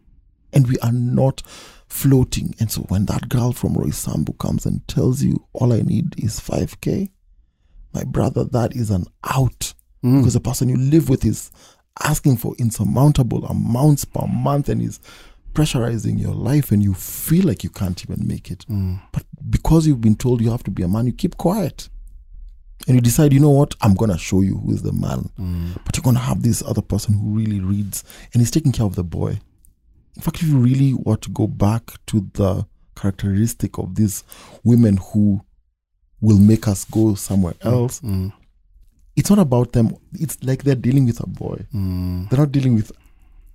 and 0.54 0.68
we 0.68 0.78
are 0.80 0.92
not 0.92 1.42
floating 1.88 2.56
and 2.60 2.72
so 2.72 2.82
when 2.84 3.06
that 3.06 3.30
girl 3.30 3.52
from 3.52 3.76
Roysambu 3.76 4.38
comes 4.40 4.66
and 4.66 4.88
tells 4.88 5.22
you 5.22 5.46
all 5.54 5.72
i 5.72 5.82
need 5.82 6.16
is 6.18 6.40
5k 6.40 7.10
my 7.94 8.04
brother 8.04 8.44
that 8.46 8.76
is 8.76 8.90
an 8.90 9.06
out 9.24 9.74
mm. 10.04 10.20
because 10.20 10.34
the 10.34 10.40
person 10.40 10.70
you 10.70 10.78
live 10.78 11.10
with 11.10 11.24
is 11.24 11.52
asking 12.02 12.38
for 12.38 12.56
insurmountable 12.58 13.46
amounts 13.46 14.06
per 14.06 14.26
month 14.28 14.70
and 14.70 14.82
is 14.82 15.00
pressurizing 15.54 16.20
your 16.20 16.34
life 16.34 16.72
and 16.72 16.84
you 16.84 16.94
feel 16.94 17.46
like 17.46 17.64
you 17.64 17.70
can't 17.70 18.04
even 18.04 18.28
make 18.28 18.50
it. 18.50 18.66
Mm. 18.68 19.02
But 19.12 19.24
because 19.50 19.86
you've 19.86 20.02
been 20.02 20.16
told 20.16 20.42
you 20.42 20.52
have 20.52 20.64
to 20.64 20.72
be 20.72 20.84
a 20.84 20.88
man, 20.88 21.06
you 21.06 21.14
keep 21.14 21.38
quiet. 21.38 21.90
And 22.88 22.96
you 22.96 23.02
decide, 23.02 23.32
you 23.32 23.40
know 23.40 23.52
what, 23.52 23.76
I'm 23.82 23.94
going 23.94 24.12
to 24.12 24.18
show 24.18 24.42
you 24.42 24.58
who 24.58 24.74
is 24.74 24.82
the 24.82 24.92
man. 24.92 25.30
Mm. 25.40 25.78
But 25.86 25.96
you're 25.96 26.04
going 26.04 26.16
to 26.16 26.22
have 26.22 26.42
this 26.44 26.64
other 26.64 26.82
person 26.82 27.14
who 27.14 27.38
really 27.38 27.60
reads 27.60 28.04
and 28.34 28.42
is 28.42 28.52
taking 28.52 28.72
care 28.72 28.86
of 28.86 28.96
the 28.96 29.04
boy. 29.04 29.40
In 30.16 30.22
fact, 30.22 30.42
if 30.42 30.48
you 30.48 30.58
really 30.58 30.94
want 30.94 31.22
to 31.24 31.30
go 31.30 31.48
back 31.48 31.94
to 32.08 32.30
the 32.34 32.66
characteristic 32.96 33.78
of 33.78 33.96
these 33.96 34.24
women 34.64 34.98
who 34.98 35.42
will 36.22 36.40
make 36.40 36.68
us 36.68 36.86
go 36.86 37.16
somewhere 37.16 37.54
mm, 37.54 37.72
else, 37.72 38.00
mm. 38.02 38.32
it's 39.16 39.30
not 39.30 39.40
about 39.40 39.74
them. 39.74 39.96
It's 40.14 40.42
like 40.44 40.64
they're 40.64 40.76
dealing 40.76 41.06
with 41.06 41.20
a 41.20 41.28
boy. 41.28 41.66
Mm. 41.74 42.30
They're 42.30 42.40
not 42.40 42.52
dealing 42.52 42.76
with 42.76 42.92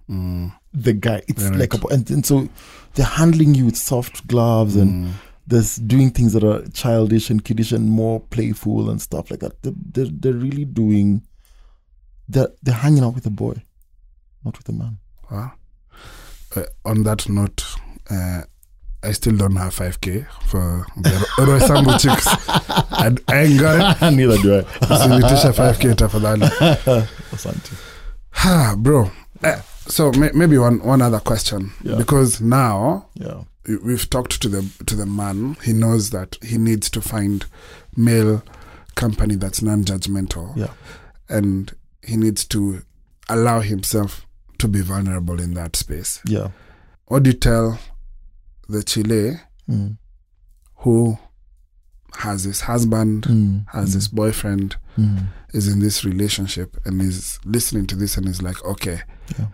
the 0.09 0.93
guy. 0.93 1.23
It's 1.29 1.51
like 1.51 1.75
a 1.75 1.79
boy. 1.79 1.91
And, 1.91 2.11
and 2.11 2.25
so 2.25 2.49
they're 2.95 3.07
handling 3.07 3.55
you 3.55 3.67
with 3.67 3.77
soft 3.77 4.27
gloves 4.27 4.77
and 4.77 5.15
there's 5.47 5.77
doing 5.77 6.11
things 6.11 6.35
that 6.35 6.45
are 6.45 6.67
childish 6.69 7.31
and 7.31 7.45
kiddish 7.45 7.73
and 7.73 7.89
more 7.89 8.21
playful 8.21 8.91
and 8.91 9.01
stuff 9.01 9.31
like 9.31 9.41
that. 9.41 9.63
They're, 9.63 9.73
they're, 9.93 10.07
they're 10.11 10.33
really 10.33 10.65
doing, 10.65 11.23
they're, 12.29 12.51
they're 12.63 12.75
hanging 12.75 13.03
out 13.03 13.15
with 13.15 13.27
a 13.27 13.31
boy, 13.31 13.55
not 14.45 14.59
with 14.59 14.69
a 14.69 14.73
man. 14.73 14.99
Wow. 15.31 15.53
Uh, 16.63 16.67
on 16.85 17.03
that 17.05 17.29
note, 17.29 17.65
uh, 18.11 18.43
I 19.03 19.13
still 19.13 19.37
don't 19.37 19.57
have 19.57 19.75
5k 19.75 20.27
for 20.47 20.87
the 20.97 21.11
Roysambu 21.39 22.01
chicks. 22.01 22.27
I, 22.91 23.15
I 23.29 23.43
ain't 23.45 23.61
got 23.61 24.03
it. 24.03 24.11
Neither 24.17 24.39
do 24.39 24.59
I. 24.59 24.63
Usinitisha 24.63 25.53
5k 25.53 25.95
tafadhali. 25.95 26.49
Asante. 27.31 27.75
Ha, 28.31 28.75
bro. 28.79 29.11
Uh, 29.43 29.61
so 29.87 30.11
may, 30.13 30.31
maybe 30.35 30.59
one, 30.59 30.81
one 30.83 31.01
other 31.03 31.21
question 31.21 31.73
Yeah. 31.83 31.97
because 31.97 32.41
now 32.41 33.07
Yeah. 33.15 33.43
we- 33.69 33.77
we've 33.77 34.11
talked 34.11 34.41
to 34.43 34.49
the 34.49 34.69
to 34.87 34.97
the 34.97 35.07
man. 35.07 35.57
He 35.63 35.73
knows 35.73 36.11
that 36.11 36.37
he 36.43 36.59
needs 36.59 36.91
to 36.91 37.01
find 37.01 37.45
male 37.97 38.43
company 38.97 39.37
that's 39.37 39.63
non-judgmental, 39.63 40.57
Yeah. 40.57 40.73
and 41.29 41.73
he 42.03 42.17
needs 42.17 42.45
to 42.47 42.83
allow 43.29 43.61
himself 43.61 44.27
to 44.59 44.69
be 44.69 44.81
vulnerable 44.81 45.41
in 45.41 45.55
that 45.55 45.77
space. 45.77 46.21
Yeah. 46.25 46.49
What 47.07 47.23
do 47.23 47.31
you 47.31 47.37
tell 47.37 47.79
the 48.69 48.83
Chile 48.83 49.41
Mm. 49.69 49.99
who 50.77 51.19
has 52.15 52.45
his 52.45 52.63
husband, 52.63 53.25
Mm. 53.25 53.67
has 53.69 53.93
his 53.93 54.09
boyfriend, 54.09 54.77
Mm. 54.97 55.27
is 55.53 55.69
in 55.69 55.81
this 55.81 56.05
relationship, 56.05 56.77
and 56.85 57.01
is 57.03 57.39
listening 57.45 57.87
to 57.89 57.97
this 57.97 58.17
and 58.17 58.27
is 58.27 58.41
like, 58.43 58.63
okay, 58.65 59.03
Yeah. 59.39 59.47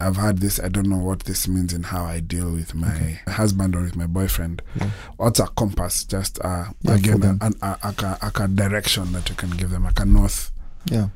I've 0.00 0.16
had 0.16 0.38
this. 0.38 0.58
I 0.58 0.68
don't 0.68 0.88
know 0.88 0.98
what 0.98 1.20
this 1.20 1.46
means 1.46 1.72
in 1.72 1.84
how 1.84 2.04
I 2.04 2.18
deal 2.18 2.50
with 2.50 2.74
my 2.74 3.20
husband 3.28 3.76
or 3.76 3.82
with 3.82 3.94
my 3.94 4.08
boyfriend. 4.08 4.60
Yeah. 4.74 4.90
What's 5.16 5.38
a 5.38 5.46
compass? 5.46 6.02
Just 6.04 6.40
uh, 6.44 6.64
Yeah, 6.80 6.94
again, 6.94 7.22
an, 7.22 7.52
a, 7.62 7.78
a, 7.84 8.18
a, 8.20 8.32
a 8.44 8.48
direction 8.48 9.12
that 9.12 9.28
you 9.30 9.36
can 9.36 9.50
give 9.50 9.70
them, 9.70 9.84
like 9.84 10.00
a 10.00 10.04
north. 10.04 10.50
Yeah, 10.86 11.10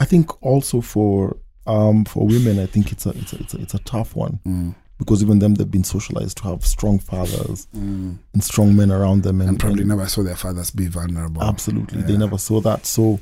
I 0.00 0.06
think 0.06 0.42
also 0.42 0.80
for 0.80 1.36
um 1.66 2.04
for 2.04 2.26
women, 2.26 2.58
I 2.58 2.66
think 2.66 2.90
it's 2.92 3.06
a 3.06 3.10
it's 3.10 3.32
a 3.32 3.38
it's 3.40 3.54
a, 3.54 3.58
it's 3.60 3.74
a 3.74 3.78
tough 3.80 4.16
one 4.16 4.40
Mm. 4.46 4.74
because 4.98 5.22
even 5.22 5.38
them 5.38 5.54
they've 5.54 5.70
been 5.70 5.84
socialized 5.84 6.38
to 6.38 6.44
have 6.44 6.64
strong 6.66 6.98
fathers 6.98 7.66
and 7.72 8.18
strong 8.40 8.74
men 8.76 8.90
around 8.90 9.22
them, 9.22 9.40
and, 9.40 9.50
And 9.50 9.60
probably 9.60 9.80
and 9.80 9.88
never 9.88 10.06
saw 10.08 10.22
their 10.22 10.36
fathers 10.36 10.70
be 10.70 10.86
vulnerable. 10.88 11.42
absolutely 11.42 12.02
they 12.02 12.16
never 12.16 12.38
saw 12.38 12.60
that. 12.62 12.86
So 12.86 13.20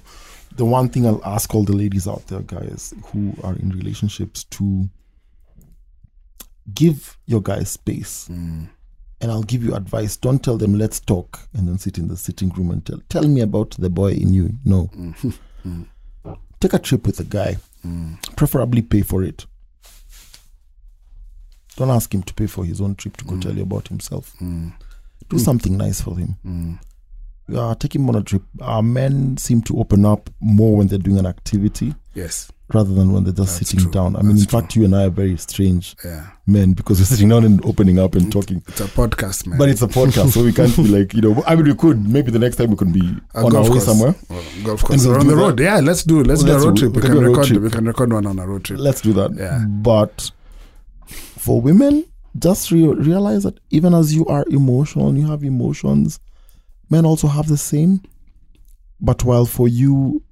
the 0.57 0.64
one 0.64 0.88
thing 0.88 1.07
I'll 1.07 1.25
ask 1.25 1.54
all 1.54 1.64
the 1.64 1.76
ladies 1.76 2.09
out 2.09 2.26
there, 2.28 2.40
guys 2.40 2.95
who 3.07 3.35
are 3.45 3.54
in 3.54 3.71
relationships, 3.71 4.45
to 4.45 4.88
give 6.75 7.16
your 7.26 7.40
guys 7.42 7.71
space. 7.71 8.28
Mm. 8.30 8.68
And 9.21 9.33
I'll 9.33 9.42
give 9.42 9.64
you 9.64 9.75
advice. 9.75 10.16
Don't 10.16 10.42
tell 10.45 10.57
them 10.57 10.78
let's 10.78 11.00
talk 11.00 11.40
and 11.52 11.66
then 11.66 11.76
sit 11.78 11.99
in 11.99 12.07
the 12.09 12.16
sitting 12.16 12.50
room 12.50 12.71
and 12.71 12.85
tell 12.87 13.00
tell 13.09 13.26
me 13.26 13.40
about 13.40 13.71
the 13.78 13.90
boy 13.90 14.12
in 14.12 14.33
you. 14.33 14.50
No. 14.64 14.88
Take 16.61 16.73
a 16.73 16.78
trip 16.78 17.07
with 17.07 17.16
the 17.16 17.25
guy. 17.25 17.57
Preferably 18.37 18.83
pay 18.83 19.02
for 19.02 19.23
it. 19.23 19.47
Don't 21.76 21.90
ask 21.90 22.12
him 22.12 22.23
to 22.25 22.35
pay 22.35 22.47
for 22.47 22.64
his 22.64 22.80
own 22.80 22.95
trip 22.97 23.16
to 23.18 23.25
go 23.25 23.38
tell 23.38 23.54
you 23.54 23.62
about 23.62 23.88
himself. 23.88 24.35
Do 25.28 25.38
something 25.38 25.76
nice 25.76 26.00
for 26.00 26.16
him. 26.16 26.78
Uh, 27.54 27.75
take 27.76 27.95
him 27.95 28.09
on 28.09 28.16
a 28.16 28.23
trip. 28.23 28.42
Uh, 28.61 28.83
men 28.83 29.37
seem 29.37 29.62
to 29.62 29.78
open 29.78 30.04
up 30.04 30.28
more 30.40 30.76
when 30.76 30.87
they're 30.88 30.99
doing 30.99 31.18
an 31.18 31.26
activity 31.26 31.95
Yes. 32.14 32.50
Rather 32.75 32.93
than 32.93 33.13
when 33.13 33.25
they're 33.25 33.33
just 33.33 33.59
That's 33.59 33.71
sitting 33.71 33.85
true. 33.85 33.91
down. 33.91 34.15
I 34.15 34.21
mean, 34.21 34.37
That's 34.37 34.43
in 34.43 34.49
fact, 34.61 34.77
you 34.77 34.85
and 34.85 34.95
I 34.95 35.05
are 35.05 35.11
very 35.11 35.37
strange 35.39 35.97
Yeah. 36.05 36.27
men 36.47 36.75
because 36.75 36.99
we're 36.99 37.07
sitting 37.07 37.29
down 37.31 37.45
and 37.45 37.65
opening 37.65 37.99
up 37.99 38.15
and 38.15 38.31
talking. 38.31 38.63
It's 38.69 38.81
a 38.81 38.85
podcast, 38.85 39.47
man. 39.47 39.59
But 39.59 39.71
it's 39.71 39.81
a 39.81 39.87
podcast, 39.89 40.33
so 40.33 40.45
we 40.45 40.53
can't 40.53 40.77
be 40.77 40.87
like, 40.89 41.15
you 41.15 41.23
know, 41.23 41.43
I 41.47 41.57
mean, 41.57 41.65
we 41.65 41.75
could. 41.75 42.07
Maybe 42.07 42.31
the 42.31 42.39
next 42.39 42.57
time 42.57 42.71
we 42.71 42.77
could 42.77 42.93
be 42.93 43.01
A 43.35 43.39
on 43.39 43.45
our 43.47 43.51
golf 43.51 43.65
way 43.69 43.73
course. 43.73 43.85
somewhere. 43.87 44.15
Or 44.29 44.43
golf 44.65 44.85
course. 44.85 45.07
we'll 45.07 45.15
on 45.19 45.27
the 45.27 45.35
that. 45.35 45.41
road. 45.41 45.61
Yeah, 45.61 45.81
let's 45.81 46.05
do 46.05 46.23
let's 46.23 46.43
Let's 46.43 46.63
do 46.63 46.69
a 46.69 46.71
road 46.71 46.77
trip. 46.77 46.93
We 46.93 47.01
we 47.03 47.09
can 47.09 47.19
record 47.19 47.47
trip. 47.47 47.63
we 47.63 47.71
can 47.71 47.85
record 47.87 48.13
one 48.13 48.27
on 48.27 48.39
a 48.39 48.47
road 48.47 48.65
trip. 48.65 48.79
Let's 48.81 49.01
do 49.01 49.13
that. 49.15 49.35
Yeah. 49.35 49.65
But 49.67 50.31
for 51.07 51.61
women, 51.61 52.05
just 52.39 52.71
re- 52.71 52.83
realize 52.87 53.45
that 53.45 53.59
even 53.71 53.95
as 53.95 54.15
you 54.15 54.27
are 54.27 54.45
emotional 54.51 55.09
and 55.09 55.19
you 55.19 55.27
have 55.27 55.43
emotions, 55.43 56.21
men 56.91 57.07
also 57.07 57.29
have 57.29 57.49
the 57.49 57.57
same. 57.57 58.03
But 59.01 59.25
while 59.25 59.47
for 59.47 59.69
you, 59.69 60.23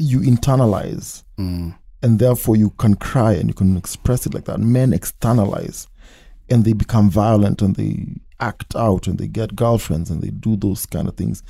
you 0.00 0.20
internalize 0.20 1.22
Mm. 1.38 1.74
and 2.02 2.18
therefore 2.18 2.56
you 2.56 2.70
can 2.70 2.94
cry 2.94 3.32
and 3.34 3.48
you 3.48 3.54
can 3.54 3.76
express 3.76 4.26
it 4.26 4.34
like 4.34 4.44
that. 4.46 4.58
Men 4.60 4.92
externalize 4.92 5.86
and 6.48 6.64
they 6.64 6.72
become 6.72 7.08
violent 7.10 7.62
and 7.62 7.76
they 7.76 8.16
act 8.40 8.74
out 8.74 9.06
and 9.06 9.18
they 9.18 9.28
get 9.28 9.54
girlfriends 9.56 10.10
and 10.10 10.20
they 10.22 10.30
do 10.30 10.56
those 10.56 10.86
kind 10.86 11.06
of 11.08 11.14
things. 11.16 11.42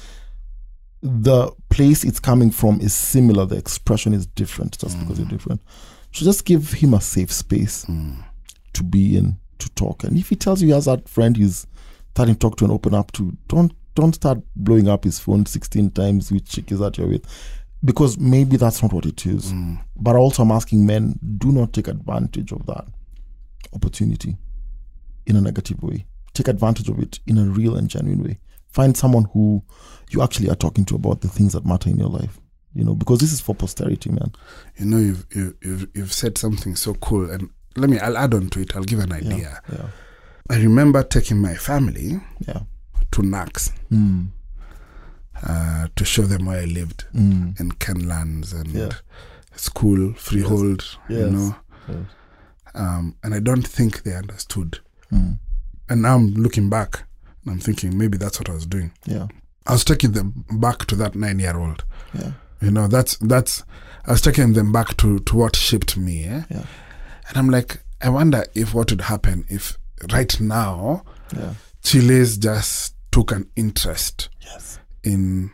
The 1.02 1.50
place 1.70 2.04
it's 2.04 2.20
coming 2.20 2.50
from 2.50 2.80
is 2.80 2.92
similar, 2.92 3.46
the 3.46 3.56
expression 3.56 4.12
is 4.12 4.26
different 4.26 4.78
just 4.78 4.98
because 4.98 5.18
you're 5.18 5.28
different. 5.28 5.62
So 6.12 6.24
just 6.24 6.44
give 6.44 6.72
him 6.72 6.92
a 6.94 7.00
safe 7.00 7.32
space 7.32 7.86
to 8.74 8.82
be 8.82 9.16
in 9.16 9.38
to 9.58 9.68
talk. 9.70 10.04
And 10.04 10.18
if 10.18 10.28
he 10.28 10.36
tells 10.36 10.60
you 10.60 10.68
he 10.68 10.74
has 10.74 10.84
that 10.86 11.08
friend 11.08 11.36
he's 11.36 11.66
starting 12.10 12.34
to 12.34 12.38
talk 12.38 12.56
to 12.58 12.64
and 12.64 12.72
open 12.72 12.94
up 12.94 13.12
to, 13.12 13.36
don't 13.48 13.72
don't 13.94 14.14
start 14.14 14.38
blowing 14.54 14.88
up 14.88 15.04
his 15.04 15.18
phone 15.18 15.44
16 15.46 15.90
times 15.90 16.30
which 16.30 16.48
chick 16.48 16.70
is 16.70 16.78
that 16.78 16.96
you're 16.96 17.08
with 17.08 17.26
because 17.84 18.18
maybe 18.18 18.56
that's 18.56 18.82
not 18.82 18.92
what 18.92 19.06
it 19.06 19.24
is. 19.26 19.52
But 19.96 20.16
also, 20.16 20.42
I'm 20.42 20.50
asking 20.52 20.84
men 20.86 21.18
do 21.38 21.50
not 21.52 21.72
take 21.72 21.88
advantage 21.88 22.52
of 22.52 22.66
that 22.66 22.86
opportunity 23.72 24.36
in 25.26 25.36
a 25.36 25.40
negative 25.40 25.82
way. 25.82 26.06
Take 26.34 26.48
advantage 26.48 26.88
of 26.88 26.98
it 26.98 27.20
in 27.26 27.38
a 27.38 27.44
real 27.44 27.76
and 27.76 27.88
genuine 27.88 28.22
way. 28.22 28.38
Find 28.68 28.96
someone 28.96 29.26
who 29.32 29.62
you 30.10 30.22
actually 30.22 30.48
are 30.48 30.54
talking 30.56 30.84
to 30.86 30.94
about 30.94 31.20
the 31.22 31.28
things 31.28 31.52
that 31.54 31.66
matter 31.66 31.90
in 31.90 31.98
your 31.98 32.08
life. 32.08 32.38
You 32.72 32.84
know, 32.84 32.94
because 32.94 33.18
this 33.18 33.32
is 33.32 33.40
for 33.40 33.54
posterity, 33.54 34.10
man. 34.10 34.32
You 34.76 34.86
know, 34.86 34.98
you've, 34.98 35.26
you- 35.34 35.56
you've 35.62 35.88
you've 35.94 36.12
said 36.12 36.38
something 36.38 36.76
so 36.76 36.94
cool, 36.94 37.28
and 37.28 37.50
let 37.76 37.90
me. 37.90 37.98
I'll 37.98 38.16
add 38.16 38.32
on 38.32 38.48
to 38.50 38.60
it. 38.60 38.76
I'll 38.76 38.84
give 38.84 39.00
an 39.00 39.12
idea. 39.12 39.60
Yeah. 39.72 39.86
I 40.48 40.56
remember 40.58 41.02
taking 41.02 41.38
my 41.38 41.54
family 41.54 42.20
Yeah. 42.46 42.60
to 43.12 43.22
Nax 43.22 43.72
Mm. 43.90 44.28
Uh, 45.42 45.88
to 45.96 46.04
show 46.04 46.22
them 46.22 46.46
where 46.46 46.60
I 46.60 46.64
lived 46.66 47.04
Mm. 47.14 47.58
in 47.60 47.72
Kenlands 47.72 48.52
and 48.52 48.68
Yeah. 48.68 48.92
school, 49.56 50.12
freehold. 50.14 50.84
You 51.08 51.18
Yes. 51.18 51.32
know, 51.32 51.56
Yes. 51.88 52.06
um, 52.74 53.16
and 53.22 53.34
I 53.34 53.40
don't 53.40 53.66
think 53.66 54.02
they 54.02 54.14
understood. 54.14 54.80
Mm. 55.12 55.38
And 55.88 56.02
now 56.02 56.14
I'm 56.16 56.34
looking 56.34 56.68
back, 56.70 57.04
and 57.44 57.52
I'm 57.54 57.60
thinking 57.60 57.96
maybe 57.98 58.16
that's 58.18 58.38
what 58.38 58.48
I 58.48 58.52
was 58.54 58.66
doing. 58.66 58.92
Yeah. 59.06 59.26
I 59.66 59.72
was 59.72 59.84
taking 59.84 60.12
them 60.12 60.44
back 60.50 60.86
to 60.86 60.96
that 60.96 61.14
nine 61.14 61.38
year 61.38 61.56
old. 61.58 61.84
Yeah. 62.14 62.32
You 62.60 62.70
know, 62.70 62.86
that's 62.88 63.16
that's 63.18 63.62
I 64.06 64.12
was 64.12 64.20
taking 64.20 64.52
them 64.54 64.72
back 64.72 64.96
to 64.98 65.18
to 65.20 65.36
what 65.36 65.56
shaped 65.56 65.96
me. 65.96 66.24
Eh? 66.24 66.42
Yeah. 66.50 66.64
And 67.28 67.36
I'm 67.36 67.48
like, 67.50 67.82
I 68.00 68.08
wonder 68.08 68.44
if 68.54 68.74
what 68.74 68.90
would 68.90 69.02
happen 69.02 69.44
if 69.48 69.78
right 70.12 70.40
now 70.40 71.04
Yeah. 71.36 71.54
Chile's 71.82 72.36
just 72.36 72.94
took 73.12 73.30
an 73.32 73.48
interest 73.56 74.28
Yes. 74.40 74.78
In 75.02 75.50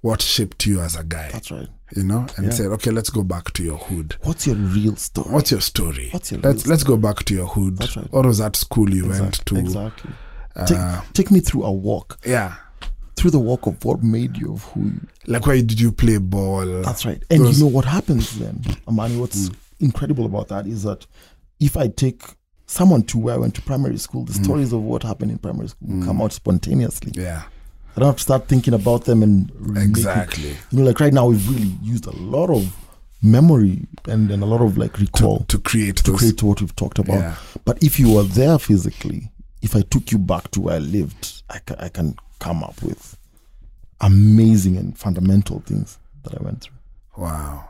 what 0.00 0.22
shaped 0.22 0.66
you 0.66 0.80
as 0.80 0.96
a 0.96 1.04
guy. 1.04 1.30
That's 1.30 1.50
right. 1.50 1.68
You 1.94 2.04
know, 2.04 2.26
and 2.36 2.46
Yeah. 2.46 2.52
said, 2.52 2.66
okay, 2.66 2.90
let's 2.90 3.10
go 3.10 3.22
back 3.22 3.52
to 3.54 3.62
your 3.62 3.76
hood. 3.76 4.16
What's 4.22 4.46
your 4.46 4.56
real 4.56 4.96
story? 4.96 5.30
What's 5.32 5.50
your 5.50 5.60
story? 5.60 6.08
What's 6.12 6.30
your 6.30 6.40
let's 6.40 6.66
let's 6.66 6.84
go 6.84 6.96
back 6.96 7.24
to 7.24 7.34
your 7.34 7.46
hood. 7.46 7.78
That's 7.78 7.96
right. 7.96 8.10
What 8.12 8.26
was 8.26 8.38
that 8.38 8.56
school 8.56 8.88
you 8.94 9.08
went 9.08 9.44
to? 9.46 9.56
Exactly. 9.56 10.10
Uh, 10.56 10.66
take, 10.66 11.12
take 11.12 11.30
me 11.30 11.40
through 11.40 11.64
a 11.64 11.72
walk, 11.72 12.18
yeah. 12.24 12.56
through 13.16 13.30
the 13.30 13.38
walk 13.38 13.66
of 13.66 13.84
what 13.84 14.02
made 14.02 14.36
you 14.36 14.54
of 14.54 14.64
who 14.64 14.84
you. 14.86 15.00
Like 15.26 15.46
where 15.46 15.56
did 15.56 15.80
you 15.80 15.92
play 15.92 16.18
ball? 16.18 16.82
That's 16.82 17.04
right. 17.04 17.22
And 17.30 17.44
Those- 17.44 17.58
you 17.58 17.64
know 17.64 17.70
what 17.70 17.84
happens 17.84 18.38
then, 18.38 18.62
Amani? 18.88 19.16
What's 19.18 19.48
hmm. 19.48 19.54
incredible 19.80 20.26
about 20.26 20.48
that 20.48 20.66
is 20.66 20.82
that 20.84 21.06
if 21.60 21.76
I 21.76 21.88
take 21.88 22.22
someone 22.66 23.02
to 23.04 23.18
where 23.18 23.34
I 23.34 23.38
went 23.38 23.54
to 23.56 23.62
primary 23.62 23.98
school, 23.98 24.24
the 24.24 24.32
hmm. 24.32 24.42
stories 24.44 24.72
of 24.72 24.82
what 24.82 25.02
happened 25.02 25.30
in 25.30 25.38
primary 25.38 25.68
school 25.68 25.88
hmm. 25.88 26.04
come 26.04 26.20
out 26.22 26.32
spontaneously. 26.32 27.12
Yeah. 27.14 27.42
I 27.96 28.00
don't 28.00 28.06
have 28.08 28.16
to 28.16 28.22
start 28.22 28.48
thinking 28.48 28.74
about 28.74 29.04
them 29.04 29.22
and 29.22 29.50
it- 29.76 29.82
Exactly. 29.82 30.50
you 30.70 30.78
know, 30.78 30.84
like 30.84 31.00
right 31.00 31.12
now 31.12 31.26
we've 31.26 31.48
really 31.48 31.74
used 31.82 32.06
a 32.06 32.16
lot 32.16 32.50
of 32.50 32.74
memory 33.22 33.86
and, 34.06 34.30
and 34.30 34.42
a 34.42 34.46
lot 34.46 34.62
of 34.62 34.78
like 34.78 34.98
recall 34.98 35.40
To 35.48 35.58
create 35.58 35.96
to 35.98 36.10
those. 36.12 36.20
create 36.20 36.42
what 36.42 36.60
we've 36.60 36.74
talked 36.76 36.98
about. 36.98 37.18
Yeah. 37.18 37.34
But 37.64 37.82
if 37.82 37.98
you 38.00 38.12
were 38.12 38.22
there 38.22 38.58
physically, 38.58 39.30
if 39.62 39.76
I 39.76 39.82
took 39.82 40.10
you 40.12 40.18
back 40.18 40.50
to 40.52 40.60
where 40.60 40.76
I 40.76 40.78
lived, 40.78 41.42
I 41.50 41.58
can, 41.58 41.76
I 41.78 41.88
can 41.90 42.14
come 42.38 42.62
up 42.64 42.80
with 42.82 43.16
amazing 44.00 44.76
and 44.76 44.96
fundamental 44.96 45.60
things 45.60 45.98
that 46.22 46.34
I 46.34 46.42
went 46.42 46.62
through. 46.62 46.76
Wow. 47.16 47.68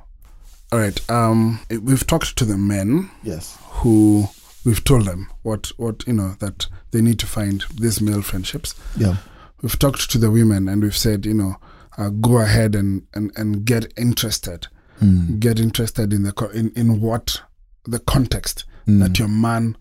All 0.73 0.79
right. 0.79 1.11
Um, 1.11 1.61
we've 1.83 2.07
talked 2.07 2.37
to 2.37 2.45
the 2.45 2.57
men 2.57 3.11
Yes. 3.25 3.59
who 3.71 4.27
we've 4.65 4.85
told 4.85 5.07
them 5.07 5.29
what 5.43 5.73
what 5.79 6.07
you 6.07 6.13
know 6.13 6.37
that 6.39 6.69
they 6.93 7.01
need 7.01 7.19
to 7.19 7.27
find 7.27 7.65
these 7.75 8.01
male 8.01 8.23
friendships. 8.23 8.75
Yeah. 8.97 9.17
We've 9.63 9.79
talked 9.79 10.11
to 10.11 10.19
the 10.19 10.31
women 10.31 10.69
and 10.69 10.83
we've 10.83 10.97
said 10.97 11.27
you 11.27 11.35
know 11.35 11.57
uh, 11.99 12.09
go 12.11 12.39
ahead 12.39 12.75
and, 12.75 13.03
and 13.15 13.31
and 13.37 13.65
get 13.65 13.93
interested, 13.97 14.69
get 15.39 15.59
interested 15.61 16.13
in 16.13 16.23
the 16.23 16.33
co- 16.33 16.49
in 16.51 16.71
in 16.77 17.01
what 17.01 17.43
the 17.85 17.99
context 17.99 18.65
that 18.87 19.19
your 19.19 19.29
man 19.29 19.77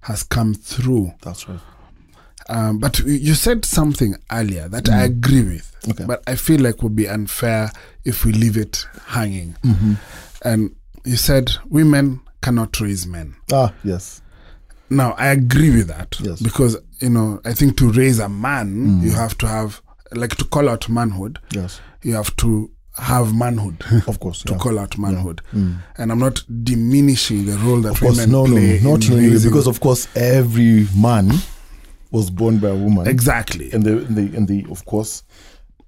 has 0.00 0.22
come 0.22 0.54
through. 0.54 1.12
That's 1.22 1.48
right. 1.48 1.60
Um, 2.48 2.78
but 2.78 2.98
you- 3.00 3.12
you 3.12 3.34
said 3.34 3.64
something 3.64 4.16
earlier 4.30 4.68
that 4.68 4.88
I 4.88 5.02
agree 5.04 5.42
with, 5.42 5.74
Okay. 5.88 6.04
but 6.04 6.22
I 6.26 6.36
feel 6.36 6.60
like 6.60 6.82
would 6.82 6.94
be 6.96 7.08
unfair 7.08 7.70
if 8.04 8.24
we 8.24 8.32
leave 8.32 8.56
it 8.56 8.86
hanging. 9.08 9.56
And 10.42 10.74
you 11.04 11.16
said 11.16 11.52
women 11.68 12.20
cannot 12.42 12.80
raise 12.80 13.06
men. 13.06 13.34
Ah, 13.52 13.72
yes. 13.82 14.20
Now 14.94 15.12
I 15.18 15.28
agree 15.28 15.70
with 15.76 15.88
that 15.88 16.16
Yes. 16.20 16.40
because 16.40 16.76
you 17.00 17.10
know 17.10 17.40
I 17.44 17.52
think 17.52 17.76
to 17.78 17.90
raise 17.90 18.18
a 18.18 18.28
man 18.28 18.74
mm. 18.74 19.02
you 19.02 19.12
have 19.12 19.36
to 19.38 19.46
have 19.46 19.80
like 20.12 20.36
to 20.36 20.44
call 20.44 20.68
out 20.68 20.88
manhood. 20.88 21.38
Yes. 21.52 21.80
You 22.02 22.14
have 22.14 22.34
to 22.36 22.70
have 22.96 23.34
manhood 23.34 23.82
Of 24.06 24.20
course. 24.20 24.42
to 24.44 24.52
yeah. 24.52 24.58
call 24.58 24.78
out 24.78 24.96
manhood. 24.98 25.40
Mm. 25.52 25.78
And 25.98 26.12
I'm 26.12 26.18
not 26.20 26.42
diminishing 26.62 27.46
the 27.46 27.58
role 27.58 27.80
that 27.80 27.92
Of 27.92 28.00
course, 28.00 28.16
women 28.18 28.30
no, 28.30 28.46
no, 28.46 28.52
play 28.52 28.80
no, 28.82 28.90
not 28.92 29.06
in 29.06 29.12
in 29.12 29.18
any 29.18 29.26
way, 29.28 29.32
raising- 29.32 29.50
because 29.50 29.66
of 29.66 29.80
course 29.80 30.06
every 30.16 30.86
man 30.96 31.30
was 32.12 32.30
born 32.30 32.58
by 32.58 32.68
a 32.68 32.74
woman, 32.76 33.08
exactly. 33.08 33.72
and 33.72 33.82
they, 33.82 33.90
and 33.92 34.16
they, 34.16 34.36
and 34.36 34.46
they, 34.46 34.64
of 34.70 34.84
course, 34.84 35.24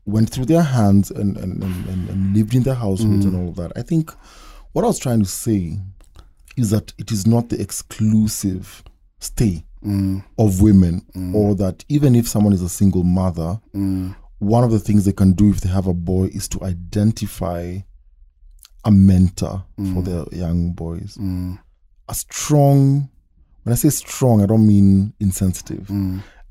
went 0.07 0.29
through 0.29 0.47
their 0.47 0.63
hands 0.63 1.13
and 1.13 1.37
and, 1.37 1.63
and, 1.63 1.87
and, 1.87 2.09
and 2.11 2.37
lived 2.37 2.53
in 2.57 2.65
their 2.65 2.75
households 2.75 3.25
and 3.25 3.35
mm. 3.35 3.47
all 3.47 3.53
that. 3.53 3.71
I 3.77 3.83
think 3.83 4.11
what 4.73 4.83
I 4.85 4.89
was 4.89 4.99
trying 4.99 5.21
to 5.21 5.29
say 5.29 5.79
is 6.57 6.71
that 6.71 6.93
it 6.99 7.13
is 7.13 7.27
not 7.29 7.49
the 7.51 7.61
exclusive 7.61 8.83
stay 9.19 9.65
mm. 9.85 10.25
of 10.39 10.61
women, 10.61 11.05
mm. 11.15 11.35
or 11.35 11.55
that 11.55 11.85
even 11.89 12.15
if 12.15 12.29
someone 12.29 12.53
is 12.53 12.63
a 12.63 12.69
single 12.69 13.05
mother, 13.05 13.61
mm. 13.75 14.15
one 14.39 14.65
of 14.65 14.71
the 14.71 14.79
things 14.79 15.05
they 15.05 15.13
can 15.13 15.33
do 15.33 15.51
if 15.51 15.61
they 15.61 15.69
have 15.69 15.87
a 15.87 15.95
boy 15.95 16.25
is 16.25 16.49
to 16.49 16.63
identify 16.65 17.79
a 18.85 18.91
mentor 18.91 19.65
for 19.95 20.03
their 20.03 20.25
young 20.31 20.73
boys. 20.73 21.19
A 22.09 22.15
strong, 22.15 23.09
when 23.65 23.73
I 23.73 23.75
say 23.75 23.89
strong, 23.91 24.43
I 24.43 24.47
don't 24.47 24.65
mean 24.67 25.13
insensitive. 25.19 25.91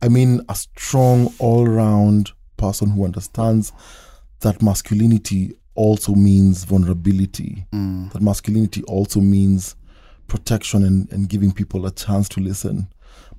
I 0.01 0.09
mean 0.09 0.41
a 0.49 0.55
strong, 0.55 1.33
all 1.39 1.65
round 1.65 2.31
person 2.57 2.89
who 2.89 3.05
understands 3.05 3.71
that 4.41 4.61
masculinity 4.61 5.53
also 5.75 6.13
means 6.13 6.65
vulnerability, 6.65 7.67
that 7.71 8.21
masculinity 8.21 8.83
also 8.83 9.21
means 9.21 9.77
protection 10.27 10.83
and, 10.83 11.11
and 11.11 11.29
giving 11.29 11.51
people 11.51 11.85
a 11.85 11.91
chance 11.91 12.27
to 12.29 12.39
listen. 12.41 12.87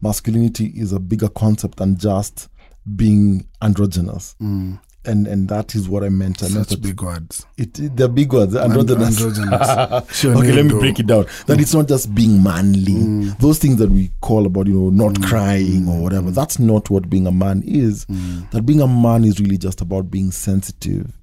Masculinity 0.00 0.66
is 0.74 0.92
a 0.92 1.00
bigger 1.00 1.28
concept 1.28 1.78
than 1.78 1.96
just 1.96 2.48
being 2.94 3.46
androgynous. 3.62 4.36
Mm. 4.40 4.80
And 5.04 5.28
and 5.28 5.48
that 5.48 5.76
is 5.76 5.88
what 5.88 6.02
I 6.02 6.08
meant. 6.08 6.42
I 6.42 6.48
meant 6.48 6.68
Such 6.68 6.80
that 6.80 6.82
big 6.82 7.00
words. 7.00 7.46
it, 7.56 7.78
it- 7.78 7.96
they're 7.96 8.08
big 8.08 8.32
words. 8.32 8.56
Androgynous. 8.56 9.20
androgynous. 9.22 10.12
Sure, 10.16 10.36
okay, 10.36 10.48
let 10.48 10.56
me 10.64 10.70
Nando. 10.70 10.80
break 10.80 10.98
it 10.98 11.06
down. 11.06 11.26
That 11.46 11.60
it's 11.60 11.72
not 11.72 11.86
just 11.86 12.12
being 12.12 12.42
manly. 12.42 12.92
Mm. 12.92 13.38
Those 13.38 13.58
things 13.60 13.76
that 13.76 13.90
we 13.90 14.10
call 14.20 14.46
about, 14.46 14.66
you 14.66 14.74
know, 14.74 14.90
not 14.90 15.14
mm. 15.14 15.24
crying 15.28 15.88
or 15.88 16.02
whatever. 16.02 16.32
That's 16.32 16.58
not 16.58 16.90
what 16.90 17.08
being 17.08 17.26
a 17.28 17.32
man 17.32 17.62
is. 17.64 18.04
That 18.50 18.62
being 18.66 18.80
a 18.80 18.88
man 18.88 19.24
is 19.24 19.38
really 19.38 19.58
just 19.58 19.80
about 19.80 20.10
being 20.10 20.32
sensitive 20.32 21.16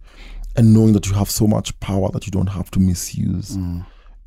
and 0.56 0.74
knowing 0.74 0.94
that 0.94 1.08
you 1.08 1.14
have 1.16 1.30
so 1.30 1.46
much 1.46 1.78
power 1.82 2.10
that 2.12 2.26
you 2.26 2.32
don't 2.32 2.48
have 2.48 2.72
to 2.72 2.80
misuse. 2.80 3.58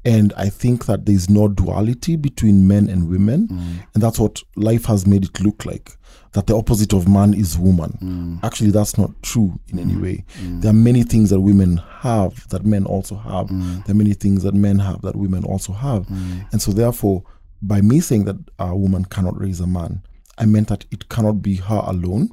And 0.06 0.32
I 0.36 0.48
think 0.48 0.86
that 0.86 1.04
there's 1.04 1.28
no 1.28 1.48
duality 1.48 2.14
between 2.16 2.68
men 2.68 2.88
and 2.88 3.10
women. 3.10 3.48
Mm. 3.48 3.86
And 3.92 4.02
that's 4.02 4.18
what 4.18 4.40
life 4.54 4.84
has 4.86 5.06
made 5.06 5.24
it 5.24 5.40
look 5.40 5.66
like. 5.66 5.90
That 6.32 6.46
the 6.46 6.56
opposite 6.56 6.92
of 6.92 7.08
man 7.08 7.34
is 7.34 7.58
woman. 7.58 7.98
Mm. 8.00 8.44
Actually, 8.44 8.70
that's 8.70 8.96
not 8.96 9.10
true 9.22 9.58
in 9.68 9.78
any 9.80 9.94
mm. 9.94 10.02
way. 10.02 10.24
There 10.60 10.70
are 10.70 10.74
many 10.74 11.02
things 11.02 11.30
that 11.30 11.40
women 11.40 11.78
have 12.00 12.48
that 12.50 12.64
men 12.64 12.86
also 12.86 13.16
have. 13.16 13.48
There 13.84 13.94
are 13.94 13.98
many 13.98 14.14
things 14.14 14.44
that 14.44 14.54
men 14.54 14.78
have 14.78 15.02
that 15.02 15.16
women 15.16 15.44
also 15.44 15.72
have. 15.72 16.06
And 16.52 16.62
so, 16.62 16.70
therefore, 16.72 17.24
by 17.60 17.80
me 17.80 18.00
saying 18.00 18.26
that 18.26 18.36
a 18.58 18.76
woman 18.76 19.06
cannot 19.06 19.40
raise 19.40 19.60
a 19.60 19.66
man, 19.66 20.02
I 20.38 20.44
meant 20.44 20.68
that 20.68 20.84
it 20.90 21.08
cannot 21.08 21.42
be 21.42 21.56
her 21.56 21.82
alone. 21.84 22.30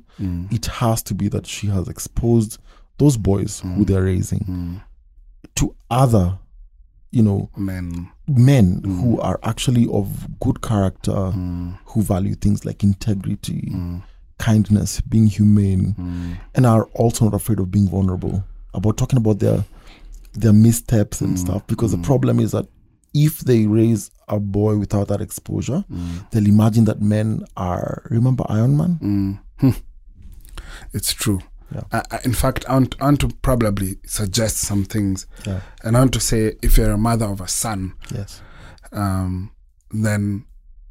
It 0.52 0.68
has 0.68 1.02
to 1.04 1.16
be 1.16 1.28
that 1.30 1.48
she 1.48 1.68
has 1.68 1.88
exposed 1.88 2.60
those 3.00 3.18
boys 3.18 3.62
who 3.62 3.84
they're 3.84 4.04
raising 4.04 4.82
to 5.56 5.76
other, 5.90 6.38
you 7.14 7.22
know, 7.22 7.50
Men. 7.56 8.10
men 8.28 8.82
mm. 8.82 9.00
who 9.02 9.20
are 9.22 9.40
actually 9.44 9.88
of 9.92 10.28
good 10.40 10.62
character, 10.62 11.12
mm. 11.12 11.78
who 11.86 12.02
value 12.02 12.34
things 12.34 12.66
like 12.66 12.84
integrity, 12.84 13.70
mm. 13.72 14.02
kindness, 14.40 15.00
being 15.02 15.28
humane, 15.28 15.96
and 16.56 16.66
are 16.66 16.86
also 16.96 17.26
not 17.26 17.36
afraid 17.36 17.60
of 17.60 17.70
being 17.70 17.88
vulnerable 17.88 18.44
about 18.74 18.98
talking 18.98 19.18
about 19.18 19.40
their 19.40 19.64
their 20.34 20.54
missteps 20.54 21.22
and 21.22 21.40
stuff. 21.40 21.66
Because 21.68 21.92
the 21.92 22.00
problem 22.00 22.40
is 22.40 22.52
that 22.52 22.66
if 23.14 23.42
they 23.42 23.68
raise 23.68 24.10
a 24.28 24.40
boy 24.40 24.78
without 24.78 25.08
that 25.10 25.22
exposure, 25.22 25.86
they'll 26.32 26.48
imagine 26.48 26.86
that 26.86 27.00
men 27.00 27.46
are. 27.56 28.02
Remember 28.10 28.44
Iron 28.50 28.76
Man? 28.76 29.40
Hmm. 29.60 29.70
It's 30.94 31.14
true. 31.14 31.40
Yeah. 31.74 31.82
I, 31.92 32.04
I, 32.12 32.20
in 32.26 32.34
fact, 32.34 32.66
I 32.70 32.74
want, 32.74 32.96
I 33.02 33.06
want 33.06 33.22
to 33.22 33.30
probably 33.42 33.98
suggest 34.06 34.58
some 34.58 34.86
things. 34.86 35.26
Yeah. 35.46 35.62
And 35.84 35.96
I 35.96 36.00
want 36.00 36.14
to 36.14 36.20
say 36.20 36.56
if 36.62 36.78
you're 36.78 36.92
a 36.92 36.98
mother 36.98 37.26
of 37.26 37.42
a 37.42 37.48
son, 37.48 37.94
Yes. 38.14 38.42
um, 38.92 39.52
then, 39.92 40.46